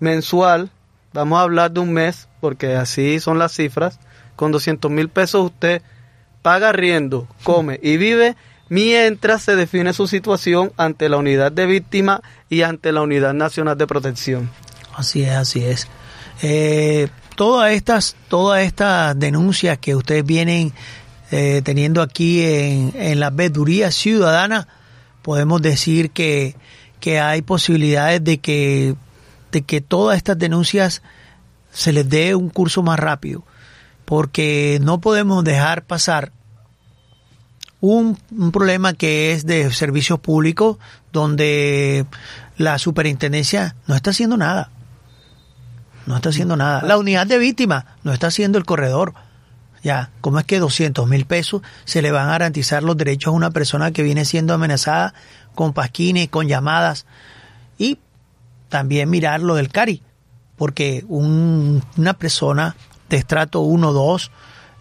mensual, 0.00 0.70
vamos 1.12 1.38
a 1.38 1.42
hablar 1.42 1.70
de 1.70 1.80
un 1.80 1.92
mes, 1.92 2.28
porque 2.40 2.74
así 2.74 3.20
son 3.20 3.38
las 3.38 3.52
cifras, 3.52 3.98
con 4.36 4.52
200 4.52 4.90
mil 4.90 5.08
pesos 5.08 5.46
usted 5.46 5.82
paga 6.42 6.72
riendo, 6.72 7.28
come 7.44 7.78
y 7.82 7.98
vive 7.98 8.36
mientras 8.70 9.42
se 9.42 9.56
define 9.56 9.92
su 9.92 10.06
situación 10.06 10.72
ante 10.76 11.08
la 11.08 11.18
unidad 11.18 11.52
de 11.52 11.66
víctima 11.66 12.22
y 12.48 12.62
ante 12.62 12.92
la 12.92 13.02
unidad 13.02 13.34
nacional 13.34 13.76
de 13.76 13.86
protección. 13.86 14.50
Así 14.94 15.22
es, 15.22 15.32
así 15.32 15.64
es. 15.64 15.88
Eh, 16.42 17.08
todas 17.36 17.72
estas, 17.72 18.16
todas 18.28 18.62
estas 18.62 19.18
denuncias 19.18 19.78
que 19.78 19.94
ustedes 19.94 20.24
vienen 20.24 20.72
eh, 21.30 21.60
teniendo 21.64 22.00
aquí 22.00 22.42
en, 22.42 22.92
en 22.96 23.20
la 23.20 23.30
veeduría 23.30 23.90
ciudadana, 23.90 24.66
podemos 25.22 25.60
decir 25.60 26.10
que, 26.10 26.54
que 27.00 27.20
hay 27.20 27.42
posibilidades 27.42 28.22
de 28.24 28.38
que, 28.38 28.94
de 29.52 29.62
que 29.62 29.80
todas 29.80 30.16
estas 30.16 30.38
denuncias 30.38 31.02
se 31.72 31.92
les 31.92 32.08
dé 32.08 32.34
un 32.34 32.50
curso 32.50 32.82
más 32.82 32.98
rápido, 32.98 33.44
porque 34.04 34.78
no 34.82 35.00
podemos 35.00 35.44
dejar 35.44 35.84
pasar 35.84 36.32
un, 37.80 38.18
un, 38.36 38.52
problema 38.52 38.92
que 38.92 39.32
es 39.32 39.46
de 39.46 39.72
servicios 39.72 40.18
públicos 40.20 40.76
donde 41.12 42.04
la 42.58 42.78
superintendencia 42.78 43.74
no 43.86 43.94
está 43.94 44.10
haciendo 44.10 44.36
nada. 44.36 44.70
No 46.06 46.16
está 46.16 46.30
haciendo 46.30 46.56
nada. 46.56 46.82
La 46.82 46.98
unidad 46.98 47.26
de 47.26 47.38
víctimas 47.38 47.84
no 48.02 48.12
está 48.12 48.26
haciendo 48.26 48.58
el 48.58 48.64
corredor. 48.64 49.14
Ya, 49.82 50.10
¿cómo 50.20 50.38
es 50.38 50.44
que 50.44 50.58
200 50.58 51.08
mil 51.08 51.24
pesos 51.24 51.62
se 51.84 52.02
le 52.02 52.10
van 52.10 52.28
a 52.28 52.32
garantizar 52.32 52.82
los 52.82 52.96
derechos 52.96 53.32
a 53.32 53.36
una 53.36 53.50
persona 53.50 53.92
que 53.92 54.02
viene 54.02 54.24
siendo 54.24 54.52
amenazada 54.52 55.14
con 55.54 55.72
pasquines, 55.72 56.28
con 56.28 56.48
llamadas? 56.48 57.06
Y 57.78 57.98
también 58.70 59.10
mirar 59.10 59.42
lo 59.42 59.56
del 59.56 59.68
CARI, 59.68 60.02
porque 60.56 61.04
un, 61.08 61.82
una 61.98 62.14
persona 62.14 62.74
de 63.10 63.18
estrato 63.18 63.60
1 63.60 63.92
2 63.92 64.30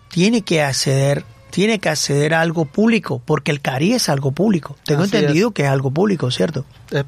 tiene 0.10 0.44
que 0.44 0.64
acceder 0.64 1.26
tiene 1.50 1.80
que 1.80 1.90
acceder 1.90 2.36
a 2.36 2.42
algo 2.42 2.66
público, 2.66 3.22
porque 3.26 3.52
el 3.52 3.60
CARI 3.60 3.94
es 3.94 4.08
algo 4.08 4.32
público. 4.32 4.78
Tengo 4.86 5.04
entendido 5.04 5.52
que 5.52 5.64
es 5.64 5.70
algo 5.70 5.90
público, 5.90 6.30
¿cierto? 6.30 6.64
Eh, 6.92 7.04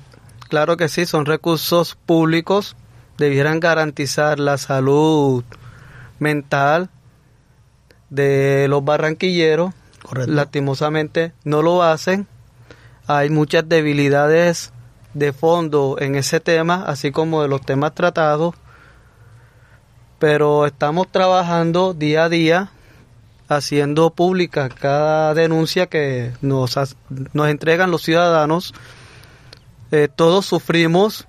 claro 0.49 0.77
que 0.77 0.89
sí, 0.89 1.05
son 1.05 1.27
recursos 1.27 1.95
públicos, 2.07 2.75
debieran 3.19 3.59
garantizar 3.59 4.39
la 4.39 4.57
salud 4.57 5.43
mental 6.17 6.89
de 8.09 8.65
los 8.67 8.83
barranquilleros. 8.83 9.73
Lastimosamente 10.25 11.33
no 11.43 11.61
lo 11.61 11.83
hacen. 11.83 12.27
Hay 13.05 13.29
muchas 13.29 13.69
debilidades 13.69 14.73
de 15.13 15.33
fondo 15.33 15.97
en 15.99 16.15
ese 16.15 16.39
tema, 16.39 16.83
así 16.87 17.11
como 17.11 17.41
de 17.41 17.47
los 17.47 17.61
temas 17.61 17.93
tratados. 17.93 18.55
Pero 20.19 20.65
estamos 20.65 21.11
trabajando 21.11 21.93
día 21.93 22.25
a 22.25 22.29
día 22.29 22.71
haciendo 23.47 24.11
pública 24.11 24.69
cada 24.69 25.33
denuncia 25.33 25.87
que 25.87 26.31
nos, 26.41 26.77
nos 27.33 27.49
entregan 27.49 27.91
los 27.91 28.03
ciudadanos. 28.03 28.73
Eh, 29.91 30.07
todos 30.13 30.45
sufrimos 30.45 31.27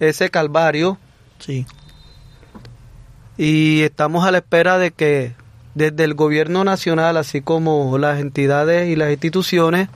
ese 0.00 0.30
calvario. 0.30 0.98
Sí 1.38 1.66
y 3.36 3.82
estamos 3.82 4.26
a 4.26 4.30
la 4.30 4.38
espera 4.38 4.78
de 4.78 4.92
que 4.92 5.34
desde 5.74 6.04
el 6.04 6.14
gobierno 6.14 6.64
nacional, 6.64 7.16
así 7.16 7.42
como 7.42 7.98
las 7.98 8.18
entidades 8.18 8.88
y 8.88 8.96
las 8.96 9.10
instituciones, 9.10 9.88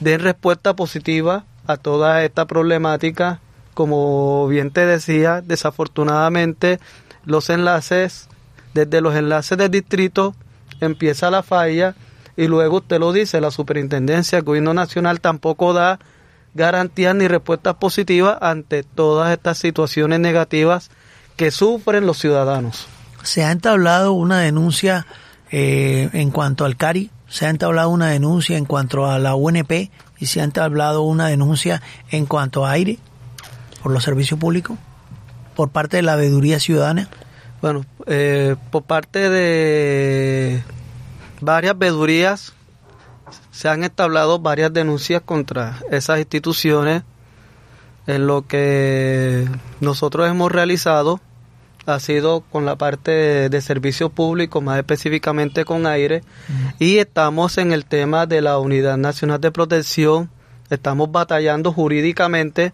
den 0.00 0.20
respuesta 0.20 0.74
positiva 0.74 1.44
a 1.72 1.76
toda 1.76 2.24
esta 2.24 2.46
problemática. 2.46 3.40
Como 3.74 4.46
bien 4.48 4.70
te 4.70 4.84
decía, 4.86 5.40
desafortunadamente 5.40 6.80
los 7.24 7.50
enlaces, 7.50 8.28
desde 8.74 9.00
los 9.00 9.14
enlaces 9.14 9.56
del 9.56 9.70
distrito 9.70 10.34
empieza 10.80 11.30
la 11.30 11.42
falla 11.42 11.94
y 12.36 12.46
luego 12.46 12.78
usted 12.78 12.98
lo 12.98 13.12
dice, 13.12 13.40
la 13.40 13.50
superintendencia, 13.50 14.38
el 14.38 14.44
gobierno 14.44 14.74
nacional 14.74 15.20
tampoco 15.20 15.72
da 15.72 15.98
garantías 16.54 17.14
ni 17.14 17.28
respuestas 17.28 17.74
positivas 17.76 18.38
ante 18.40 18.82
todas 18.82 19.32
estas 19.32 19.58
situaciones 19.58 20.20
negativas 20.20 20.90
que 21.36 21.50
sufren 21.50 22.06
los 22.06 22.18
ciudadanos. 22.18 22.86
Se 23.22 23.44
ha 23.44 23.52
entablado 23.52 24.12
una 24.12 24.40
denuncia 24.40 25.06
eh, 25.50 26.08
en 26.12 26.30
cuanto 26.30 26.64
al 26.64 26.76
CARI, 26.76 27.10
se 27.28 27.46
ha 27.46 27.50
entablado 27.50 27.90
una 27.90 28.08
denuncia 28.08 28.56
en 28.56 28.64
cuanto 28.64 29.06
a 29.06 29.18
la 29.18 29.34
UNP 29.34 29.90
y 30.20 30.26
se 30.26 30.40
ha 30.40 30.44
entablado 30.44 31.02
una 31.02 31.28
denuncia 31.28 31.82
en 32.10 32.26
cuanto 32.26 32.64
a 32.64 32.72
aire 32.72 32.98
por 33.82 33.90
los 33.90 34.04
servicios 34.04 34.38
públicos 34.38 34.78
por 35.56 35.70
parte 35.70 35.96
de 35.96 36.02
la 36.02 36.16
veeduría 36.16 36.60
ciudadana. 36.60 37.08
Bueno, 37.60 37.84
eh, 38.06 38.56
por 38.70 38.84
parte 38.84 39.28
de 39.28 40.62
varias 41.40 41.76
veedurías 41.76 42.52
se 43.50 43.68
han 43.68 43.84
entablado 43.84 44.38
varias 44.38 44.72
denuncias 44.72 45.22
contra 45.22 45.78
esas 45.90 46.18
instituciones 46.18 47.02
en 48.06 48.26
lo 48.26 48.46
que 48.46 49.48
nosotros 49.80 50.28
hemos 50.28 50.50
realizado 50.50 51.20
ha 51.86 51.98
sido 52.00 52.40
con 52.40 52.64
la 52.64 52.76
parte 52.76 53.48
de, 53.48 53.60
servicio 53.60 54.10
público, 54.10 54.60
más 54.60 54.78
específicamente 54.78 55.64
con 55.64 55.86
aire, 55.86 56.22
y 56.78 56.98
estamos 56.98 57.58
en 57.58 57.72
el 57.72 57.84
tema 57.84 58.26
de 58.26 58.40
la 58.40 58.58
Unidad 58.58 58.96
Nacional 58.96 59.40
de 59.40 59.50
Protección, 59.50 60.30
estamos 60.70 61.10
batallando 61.10 61.72
jurídicamente 61.72 62.72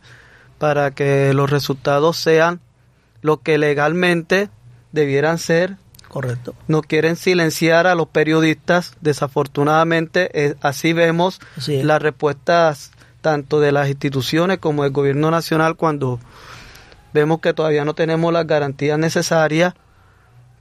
para 0.58 0.90
que 0.90 1.32
los 1.34 1.50
resultados 1.50 2.16
sean 2.16 2.60
lo 3.22 3.38
que 3.38 3.58
legalmente 3.58 4.48
debieran 4.92 5.38
ser. 5.38 5.76
Correcto. 6.08 6.54
No 6.68 6.82
quieren 6.82 7.16
silenciar 7.16 7.86
a 7.86 7.94
los 7.94 8.08
periodistas, 8.08 8.94
desafortunadamente 9.00 10.30
eh, 10.32 10.54
así 10.62 10.92
vemos 10.92 11.40
las 11.66 12.00
respuestas 12.00 12.92
tanto 13.20 13.60
de 13.60 13.72
las 13.72 13.88
instituciones 13.88 14.58
como 14.58 14.84
del 14.84 14.92
gobierno 14.92 15.30
nacional 15.30 15.76
cuando 15.76 16.20
Vemos 17.12 17.40
que 17.40 17.54
todavía 17.54 17.84
no 17.84 17.94
tenemos 17.94 18.32
las 18.32 18.46
garantías 18.46 18.98
necesarias, 18.98 19.74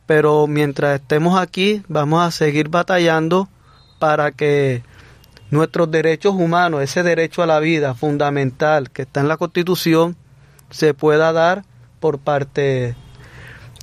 pero 0.05 0.47
mientras 0.47 0.99
estemos 0.99 1.39
aquí 1.39 1.83
vamos 1.87 2.23
a 2.23 2.31
seguir 2.31 2.69
batallando 2.69 3.49
para 3.99 4.31
que 4.31 4.83
nuestros 5.51 5.89
derechos 5.89 6.35
humanos, 6.35 6.81
ese 6.81 7.03
derecho 7.03 7.43
a 7.43 7.47
la 7.47 7.59
vida 7.59 7.93
fundamental 7.93 8.91
que 8.91 9.03
está 9.03 9.21
en 9.21 9.27
la 9.27 9.37
Constitución, 9.37 10.15
se 10.69 10.93
pueda 10.93 11.31
dar 11.33 11.63
por 11.99 12.19
parte 12.19 12.95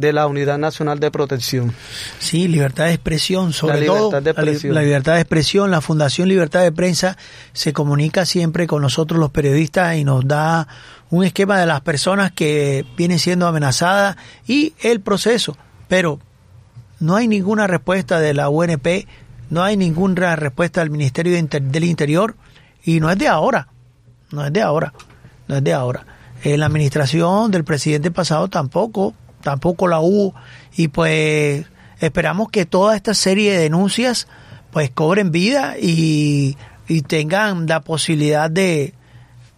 de 0.02 0.12
la 0.12 0.26
Unidad 0.26 0.58
Nacional 0.58 1.00
de 1.00 1.10
Protección. 1.10 1.72
Sí, 2.18 2.48
libertad 2.48 2.86
de 2.86 2.92
expresión, 2.92 3.54
sobre 3.54 3.86
todo 3.86 4.10
La, 4.10 4.82
libertad 4.82 5.14
de 5.14 5.20
expresión. 5.20 5.70
La 5.70 5.80
Fundación 5.80 6.28
Libertad 6.28 6.60
de 6.60 6.72
Prensa 6.72 7.16
se 7.54 7.72
comunica 7.72 8.26
siempre 8.26 8.66
con 8.66 8.82
nosotros 8.82 9.18
los 9.18 9.30
periodistas 9.30 9.96
y 9.96 10.04
nos 10.04 10.26
da 10.26 10.68
un 11.08 11.24
esquema 11.24 11.58
de 11.58 11.66
las 11.66 11.80
personas 11.80 12.32
que 12.32 12.84
vienen 12.96 13.18
siendo 13.18 13.46
amenazadas 13.46 14.16
y 14.46 14.74
el 14.82 15.00
proceso. 15.00 15.56
Pero 15.88 16.18
no 17.00 17.16
hay 17.16 17.28
ninguna 17.28 17.66
respuesta 17.66 18.18
de 18.18 18.34
la 18.34 18.48
UNP, 18.48 19.06
no 19.50 19.62
hay 19.62 19.76
ninguna 19.76 20.36
respuesta 20.36 20.80
del 20.80 20.90
Ministerio 20.90 21.32
del 21.32 21.84
Interior 21.84 22.34
y 22.84 23.00
no 23.00 23.10
es 23.10 23.18
de 23.18 23.28
ahora, 23.28 23.68
no 24.30 24.44
es 24.44 24.52
de 24.52 24.62
ahora, 24.62 24.92
no 25.46 25.56
es 25.56 25.64
de 25.64 25.72
ahora. 25.72 26.06
En 26.42 26.58
la 26.58 26.66
administración 26.66 27.52
del 27.52 27.62
presidente 27.62 28.10
pasado 28.10 28.48
tampoco, 28.48 29.14
tampoco 29.42 29.88
la 29.88 30.00
hubo 30.00 30.34
y 30.74 30.88
pues 30.88 31.66
esperamos 32.00 32.50
que 32.50 32.66
toda 32.66 32.96
esta 32.96 33.14
serie 33.14 33.52
de 33.52 33.58
denuncias 33.58 34.28
pues 34.70 34.90
cobren 34.90 35.30
vida 35.30 35.76
y, 35.78 36.56
y 36.88 37.02
tengan 37.02 37.66
la 37.66 37.80
posibilidad 37.80 38.50
de, 38.50 38.94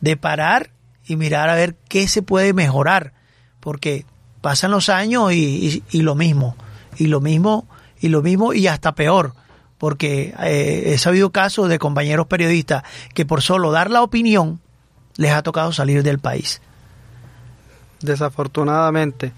de 0.01 0.17
parar 0.17 0.71
y 1.07 1.17
mirar 1.17 1.49
a 1.49 1.55
ver 1.55 1.77
qué 1.89 2.09
se 2.09 2.23
puede 2.23 2.53
mejorar, 2.53 3.13
porque 3.61 4.05
pasan 4.41 4.71
los 4.71 4.89
años 4.89 5.33
y, 5.33 5.83
y, 5.91 6.03
lo 6.03 6.15
mismo, 6.15 6.57
y 6.97 7.07
lo 7.07 7.21
mismo, 7.21 7.67
y 8.01 8.09
lo 8.09 8.23
mismo, 8.23 8.53
y 8.53 8.67
hasta 8.67 8.95
peor, 8.95 9.35
porque 9.79 10.35
eh, 10.41 10.93
he 10.93 10.99
sabido 10.99 11.31
casos 11.31 11.69
de 11.69 11.79
compañeros 11.79 12.27
periodistas 12.27 12.83
que 13.15 13.25
por 13.27 13.43
solo 13.43 13.71
dar 13.71 13.91
la 13.91 14.03
opinión 14.03 14.61
les 15.17 15.33
ha 15.33 15.43
tocado 15.43 15.73
salir 15.73 16.03
del 16.03 16.19
país. 16.19 16.61
Desafortunadamente. 18.01 19.33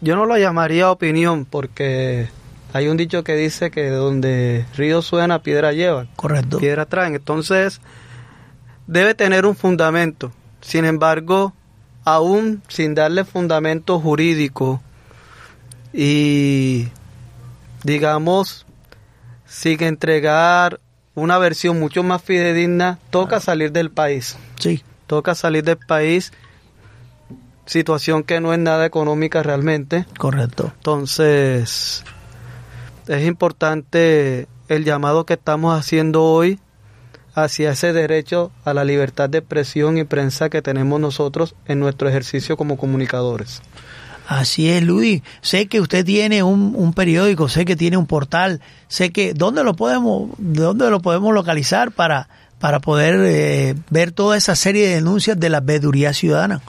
Yo 0.00 0.16
no 0.16 0.26
lo 0.26 0.38
llamaría 0.38 0.90
opinión 0.90 1.44
porque 1.44 2.28
hay 2.72 2.88
un 2.88 2.96
dicho 2.96 3.24
que 3.24 3.34
dice 3.34 3.70
que 3.70 3.88
donde 3.88 4.64
río 4.76 5.02
suena, 5.02 5.42
piedra 5.42 5.72
lleva. 5.72 6.06
Correcto. 6.16 6.58
Piedra 6.58 6.86
traen. 6.86 7.14
Entonces, 7.14 7.80
debe 8.86 9.14
tener 9.14 9.44
un 9.44 9.56
fundamento. 9.56 10.32
Sin 10.60 10.84
embargo, 10.84 11.52
aún 12.04 12.62
sin 12.68 12.94
darle 12.94 13.24
fundamento 13.24 13.98
jurídico 14.00 14.80
y, 15.92 16.88
digamos, 17.82 18.66
sin 19.46 19.82
entregar 19.82 20.80
una 21.14 21.38
versión 21.38 21.78
mucho 21.78 22.02
más 22.02 22.22
fidedigna, 22.22 22.98
toca 23.10 23.40
salir 23.40 23.72
del 23.72 23.90
país. 23.90 24.36
Sí. 24.58 24.82
Toca 25.06 25.34
salir 25.34 25.64
del 25.64 25.78
país, 25.78 26.32
situación 27.70 28.24
que 28.24 28.40
no 28.40 28.52
es 28.52 28.58
nada 28.58 28.84
económica 28.84 29.44
realmente. 29.44 30.04
Correcto. 30.18 30.72
Entonces, 30.76 32.02
es 33.06 33.26
importante 33.26 34.48
el 34.68 34.84
llamado 34.84 35.24
que 35.24 35.34
estamos 35.34 35.78
haciendo 35.78 36.24
hoy 36.24 36.58
hacia 37.34 37.70
ese 37.70 37.92
derecho 37.92 38.50
a 38.64 38.74
la 38.74 38.84
libertad 38.84 39.30
de 39.30 39.38
expresión 39.38 39.98
y 39.98 40.04
prensa 40.04 40.50
que 40.50 40.62
tenemos 40.62 41.00
nosotros 41.00 41.54
en 41.66 41.78
nuestro 41.78 42.08
ejercicio 42.08 42.56
como 42.56 42.76
comunicadores. 42.76 43.62
Así 44.26 44.68
es, 44.68 44.82
Luis. 44.82 45.22
Sé 45.40 45.66
que 45.66 45.80
usted 45.80 46.04
tiene 46.04 46.42
un, 46.42 46.92
periódico, 46.92 47.48
sé 47.48 47.64
que 47.64 47.76
tiene 47.76 47.96
un 47.96 48.06
portal, 48.06 48.60
sé 48.88 49.10
que 49.10 49.32
dónde 49.32 49.62
lo 49.62 49.74
podemos, 49.74 50.30
dónde 50.38 50.90
lo 50.90 51.00
podemos 51.00 51.32
localizar 51.32 51.92
para 51.92 52.28
para 52.58 52.78
poder 52.80 53.14
eh, 53.24 53.74
ver 53.88 54.12
toda 54.12 54.36
esa 54.36 54.54
serie 54.54 54.86
de 54.86 54.96
denuncias 54.96 55.40
de 55.40 55.48
la 55.48 55.60
veeduría 55.60 56.12
ciudadana. 56.12 56.60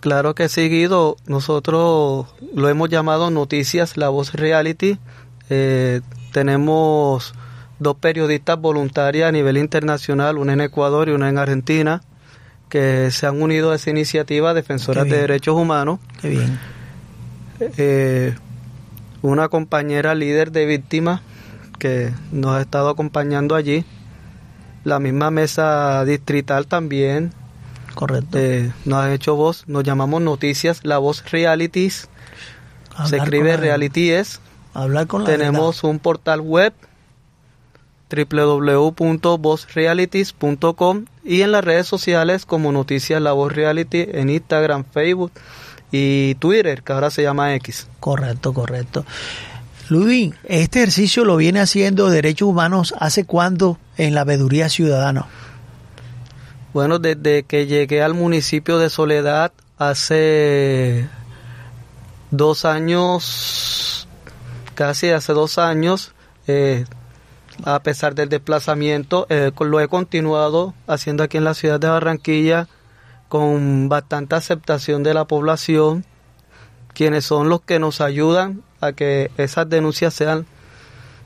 Claro 0.00 0.34
que 0.34 0.48
sí, 0.48 0.68
Guido. 0.68 1.16
Nosotros 1.26 2.26
lo 2.54 2.68
hemos 2.68 2.88
llamado 2.88 3.30
Noticias 3.30 3.96
La 3.96 4.08
Voz 4.08 4.32
Reality. 4.34 4.98
Eh, 5.50 6.00
tenemos 6.32 7.34
dos 7.78 7.96
periodistas 7.96 8.60
voluntarias 8.60 9.28
a 9.28 9.32
nivel 9.32 9.56
internacional, 9.56 10.38
una 10.38 10.52
en 10.52 10.60
Ecuador 10.60 11.08
y 11.08 11.12
una 11.12 11.28
en 11.28 11.38
Argentina, 11.38 12.02
que 12.68 13.10
se 13.10 13.26
han 13.26 13.40
unido 13.40 13.72
a 13.72 13.76
esa 13.76 13.90
iniciativa 13.90 14.54
defensoras 14.54 15.04
de 15.04 15.18
derechos 15.18 15.56
humanos. 15.56 16.00
Qué 16.20 16.30
bien. 16.30 16.58
Eh, 17.76 18.34
una 19.22 19.48
compañera 19.48 20.14
líder 20.14 20.52
de 20.52 20.66
víctimas 20.66 21.22
que 21.78 22.12
nos 22.30 22.56
ha 22.56 22.60
estado 22.60 22.88
acompañando 22.88 23.54
allí. 23.54 23.84
La 24.84 25.00
misma 25.00 25.30
mesa 25.30 26.04
distrital 26.04 26.66
también. 26.66 27.32
Correcto. 27.98 28.38
Eh, 28.38 28.72
nos 28.84 29.02
ha 29.02 29.12
hecho 29.12 29.34
voz, 29.34 29.64
nos 29.66 29.82
llamamos 29.82 30.22
Noticias, 30.22 30.84
la 30.84 30.98
voz 30.98 31.28
Realities. 31.32 32.08
se 33.06 33.16
escribe 33.16 33.56
Realities. 33.56 34.38
Hablar 34.72 35.08
con 35.08 35.24
la 35.24 35.30
Tenemos 35.30 35.82
un 35.82 35.98
portal 35.98 36.40
web 36.40 36.72
www.vozrealities.com 38.08 41.06
y 41.24 41.42
en 41.42 41.50
las 41.50 41.64
redes 41.64 41.88
sociales 41.88 42.46
como 42.46 42.70
Noticias 42.70 43.20
La 43.20 43.32
Voz 43.32 43.52
Reality 43.52 44.06
en 44.12 44.30
Instagram, 44.30 44.84
Facebook 44.84 45.32
y 45.90 46.36
Twitter, 46.36 46.84
que 46.84 46.92
ahora 46.92 47.10
se 47.10 47.24
llama 47.24 47.52
X. 47.56 47.88
Correcto, 47.98 48.54
correcto. 48.54 49.04
Luis, 49.88 50.36
este 50.44 50.78
ejercicio 50.78 51.24
lo 51.24 51.36
viene 51.36 51.58
haciendo 51.58 52.10
Derechos 52.10 52.48
Humanos 52.48 52.94
hace 53.00 53.24
cuándo 53.24 53.76
en 53.96 54.14
la 54.14 54.22
veeduría 54.22 54.68
ciudadana? 54.68 55.26
Bueno, 56.78 57.00
desde 57.00 57.42
que 57.42 57.66
llegué 57.66 58.04
al 58.04 58.14
municipio 58.14 58.78
de 58.78 58.88
Soledad 58.88 59.50
hace 59.78 61.08
dos 62.30 62.64
años, 62.64 64.06
casi 64.76 65.10
hace 65.10 65.32
dos 65.32 65.58
años, 65.58 66.12
eh, 66.46 66.84
a 67.64 67.82
pesar 67.82 68.14
del 68.14 68.28
desplazamiento, 68.28 69.26
eh, 69.28 69.50
lo 69.58 69.80
he 69.80 69.88
continuado 69.88 70.72
haciendo 70.86 71.24
aquí 71.24 71.38
en 71.38 71.42
la 71.42 71.54
ciudad 71.54 71.80
de 71.80 71.88
Barranquilla 71.88 72.68
con 73.28 73.88
bastante 73.88 74.36
aceptación 74.36 75.02
de 75.02 75.14
la 75.14 75.24
población, 75.24 76.04
quienes 76.94 77.24
son 77.24 77.48
los 77.48 77.60
que 77.60 77.80
nos 77.80 78.00
ayudan 78.00 78.62
a 78.80 78.92
que 78.92 79.32
esas 79.36 79.68
denuncias 79.68 80.14
sean 80.14 80.46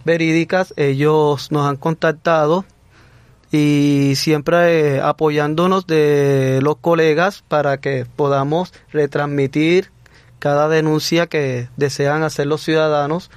verídicas. 0.06 0.72
Ellos 0.78 1.52
nos 1.52 1.66
han 1.66 1.76
contactado 1.76 2.64
y 3.52 4.14
siempre 4.16 4.96
eh, 4.96 5.00
apoyándonos 5.00 5.86
de 5.86 6.60
los 6.62 6.78
colegas 6.78 7.44
para 7.46 7.76
que 7.76 8.06
podamos 8.16 8.72
retransmitir 8.90 9.90
cada 10.38 10.68
denuncia 10.68 11.28
que 11.28 11.68
desean 11.76 12.24
hacer 12.24 12.46
los 12.46 12.62
ciudadanos 12.62 13.30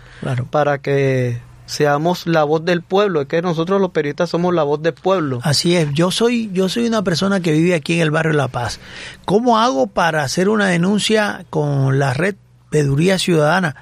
para 0.49 0.79
que 0.79 1.39
seamos 1.67 2.25
la 2.25 2.43
voz 2.43 2.63
del 2.63 2.81
pueblo, 2.81 3.21
es 3.21 3.27
que 3.27 3.41
nosotros 3.41 3.81
los 3.81 3.91
periodistas 3.91 4.29
somos 4.29 4.53
la 4.53 4.63
voz 4.63 4.81
del 4.81 4.93
pueblo. 4.93 5.39
Así 5.43 5.75
es, 5.75 5.93
yo 5.93 6.09
soy 6.09 6.49
yo 6.53 6.69
soy 6.69 6.87
una 6.87 7.03
persona 7.03 7.41
que 7.41 7.51
vive 7.51 7.75
aquí 7.75 7.95
en 7.95 8.01
el 8.01 8.11
barrio 8.11 8.33
La 8.33 8.47
Paz. 8.47 8.79
¿Cómo 9.25 9.59
hago 9.59 9.87
para 9.87 10.23
hacer 10.23 10.49
una 10.49 10.67
denuncia 10.67 11.45
con 11.49 11.99
la 11.99 12.13
red 12.13 12.35
Peduría 12.69 13.19
Ciudadana? 13.19 13.75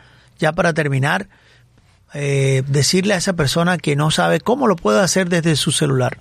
ya 0.43 0.51
para 0.51 0.73
terminar, 0.73 1.29
eh, 2.13 2.63
decirle 2.67 3.13
a 3.13 3.17
esa 3.17 3.33
persona 3.33 3.77
que 3.77 3.95
no 3.95 4.11
sabe 4.11 4.39
cómo 4.39 4.67
lo 4.67 4.75
puede 4.75 5.01
hacer 5.01 5.29
desde 5.29 5.55
su 5.55 5.71
celular? 5.71 6.19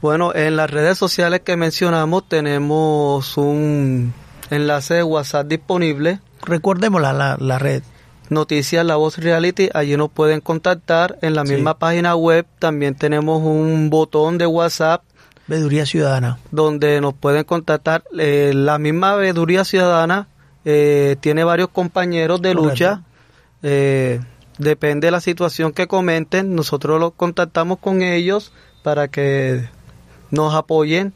Bueno, 0.00 0.32
en 0.34 0.56
las 0.56 0.70
redes 0.70 0.96
sociales 0.96 1.40
que 1.40 1.56
mencionamos 1.56 2.28
tenemos 2.28 3.36
un 3.36 4.14
enlace 4.50 4.94
de 4.94 5.02
WhatsApp 5.02 5.48
disponible. 5.48 6.20
Recordemos 6.42 7.02
la, 7.02 7.36
la, 7.38 7.58
red. 7.58 7.82
Noticias 8.30 8.84
La 8.84 8.94
Voz 8.96 9.18
Reality, 9.18 9.70
allí 9.74 9.96
nos 9.96 10.10
pueden 10.10 10.40
contactar. 10.40 11.18
En 11.20 11.34
la 11.34 11.42
misma 11.42 11.78
página 11.78 12.14
web 12.14 12.46
también 12.60 12.94
tenemos 12.94 13.42
un 13.42 13.90
botón 13.90 14.38
de 14.38 14.46
WhatsApp. 14.46 15.02
Veeduría 15.48 15.84
Ciudadana. 15.84 16.38
Donde 16.52 17.00
nos 17.00 17.14
pueden 17.14 17.42
contactar. 17.42 18.04
Eh, 18.16 18.52
la 18.54 18.78
misma 18.78 19.16
Veeduría 19.16 19.64
Ciudadana 19.64 20.28
eh, 20.64 21.16
tiene 21.20 21.42
varios 21.42 21.70
compañeros 21.70 22.40
de 22.40 22.54
lucha. 22.54 23.02
Eh, 23.62 24.20
depende 24.58 25.06
de 25.06 25.10
la 25.10 25.20
situación 25.20 25.72
que 25.72 25.86
comenten, 25.86 26.54
nosotros 26.54 27.00
los 27.00 27.12
contactamos 27.14 27.78
con 27.78 28.02
ellos 28.02 28.52
para 28.82 29.08
que 29.08 29.68
nos 30.30 30.54
apoyen 30.54 31.12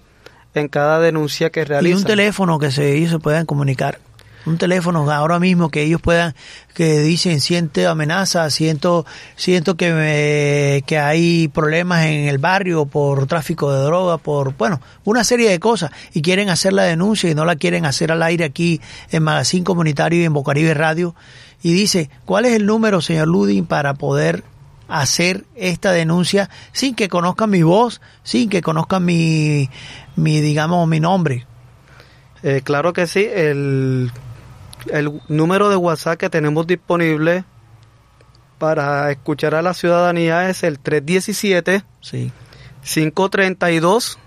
en 0.55 0.69
cada 0.69 1.01
denuncia 1.01 1.51
que 1.51 1.65
realizan. 1.65 1.99
Y 1.99 2.01
un 2.01 2.07
teléfono 2.07 2.59
que 2.59 2.71
se, 2.71 2.97
ellos 2.97 3.11
se 3.11 3.19
puedan 3.19 3.47
comunicar. 3.47 3.99
Un 4.45 4.59
teléfono 4.59 5.09
ahora 5.09 5.39
mismo 5.39 5.71
que 5.71 5.83
ellos 5.83 6.01
puedan, 6.01 6.35
que 6.75 6.99
dicen 6.99 7.41
siento 7.41 7.89
amenaza, 7.89 8.51
siento, 8.51 9.07
siento 9.37 9.77
que 9.77 9.93
me, 9.93 10.83
que 10.85 10.99
hay 10.99 11.47
problemas 11.47 12.07
en 12.07 12.27
el 12.27 12.39
barrio 12.39 12.87
por 12.87 13.29
tráfico 13.29 13.73
de 13.73 13.85
droga, 13.85 14.19
por, 14.19 14.57
bueno, 14.57 14.81
una 15.05 15.23
serie 15.23 15.49
de 15.49 15.61
cosas 15.61 15.93
y 16.13 16.23
quieren 16.23 16.51
hacer 16.51 16.73
la 16.73 16.83
denuncia 16.83 17.31
y 17.31 17.37
no 17.37 17.45
la 17.45 17.55
quieren 17.55 17.87
hacer 17.87 18.11
al 18.11 18.21
aire 18.21 18.45
aquí 18.45 18.81
en 19.13 19.23
Magazine 19.23 19.63
Comunitario 19.63 20.21
y 20.21 20.25
en 20.25 20.33
Bocaribe 20.33 20.75
Radio. 20.75 21.15
Y 21.63 21.73
dice, 21.73 22.11
¿cuál 22.25 22.45
es 22.45 22.53
el 22.55 22.67
número, 22.67 23.01
señor 23.01 23.29
Ludin, 23.29 23.67
para 23.67 23.95
poder 23.95 24.45
hacer 24.93 25.45
esta 25.55 25.93
denuncia 25.93 26.51
sin 26.73 26.95
que 26.95 27.09
conozcan 27.09 27.49
mi 27.51 27.63
voz, 27.63 28.03
sin 28.23 28.51
que 28.51 28.61
conozcan 28.61 29.05
mi, 29.05 29.71
mi 30.17 30.41
digamos, 30.41 30.87
mi 30.87 31.01
nombre. 31.01 31.47
Eh, 32.43 32.61
claro 32.63 32.93
que 32.93 33.07
sí, 33.07 33.27
el, 33.33 34.13
el 34.91 35.21
número 35.29 35.71
de 35.71 35.77
WhatsApp 35.77 36.19
que 36.19 36.29
tenemos 36.29 36.67
disponible 36.67 37.45
para 38.59 39.11
escuchar 39.11 39.55
a 39.55 39.63
la 39.63 39.73
ciudadanía 39.75 40.51
es 40.51 40.63
el 40.63 40.79
317 40.79 41.85
sí. 42.01 42.31
532 42.83 44.19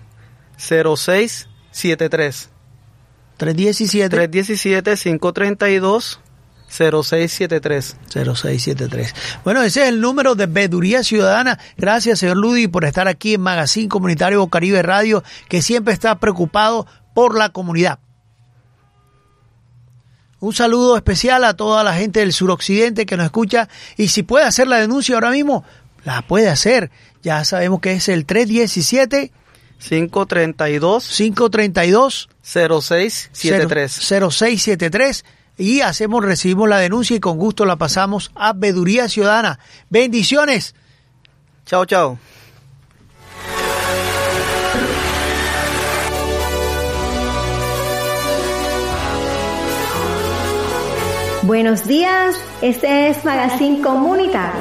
0673. 0.58 2.50
317 3.36 4.08
317 4.08 4.96
532 4.96 6.20
0673. 6.76 7.96
0673. 8.08 9.14
Bueno, 9.44 9.62
ese 9.62 9.82
es 9.82 9.88
el 9.88 10.00
número 10.00 10.34
de 10.34 10.46
Veduría 10.46 11.02
Ciudadana. 11.02 11.58
Gracias, 11.76 12.18
señor 12.18 12.36
Ludi, 12.36 12.68
por 12.68 12.84
estar 12.84 13.08
aquí 13.08 13.34
en 13.34 13.40
Magazine 13.40 13.88
Comunitario 13.88 14.46
Caribe 14.48 14.82
Radio, 14.82 15.24
que 15.48 15.62
siempre 15.62 15.94
está 15.94 16.18
preocupado 16.18 16.86
por 17.14 17.36
la 17.36 17.48
comunidad. 17.48 17.98
Un 20.38 20.52
saludo 20.52 20.96
especial 20.96 21.44
a 21.44 21.54
toda 21.54 21.82
la 21.82 21.94
gente 21.94 22.20
del 22.20 22.32
suroccidente 22.32 23.06
que 23.06 23.16
nos 23.16 23.24
escucha 23.24 23.68
y 23.96 24.08
si 24.08 24.22
puede 24.22 24.44
hacer 24.44 24.68
la 24.68 24.76
denuncia 24.76 25.14
ahora 25.14 25.30
mismo, 25.30 25.64
la 26.04 26.22
puede 26.22 26.48
hacer. 26.48 26.90
Ya 27.22 27.42
sabemos 27.44 27.80
que 27.80 27.92
es 27.92 28.08
el 28.08 28.26
317 28.26 29.32
532 29.78 31.08
532 31.08 32.28
0673 32.42 33.92
0673 33.92 35.24
y 35.58 35.80
hacemos, 35.80 36.24
recibimos 36.24 36.68
la 36.68 36.78
denuncia 36.78 37.16
y 37.16 37.20
con 37.20 37.38
gusto 37.38 37.64
la 37.64 37.76
pasamos 37.76 38.30
a 38.34 38.52
Veduría 38.52 39.08
Ciudadana. 39.08 39.58
Bendiciones. 39.88 40.74
Chao, 41.64 41.84
chao. 41.84 42.18
Buenos 51.42 51.86
días, 51.86 52.34
este 52.60 53.08
es 53.08 53.24
Magazine 53.24 53.80
Comunitario. 53.80 54.60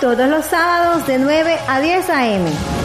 Todos 0.00 0.28
los 0.28 0.44
sábados 0.46 1.08
de 1.08 1.18
9 1.18 1.58
a 1.66 1.80
10 1.80 2.10
a.m 2.10 2.77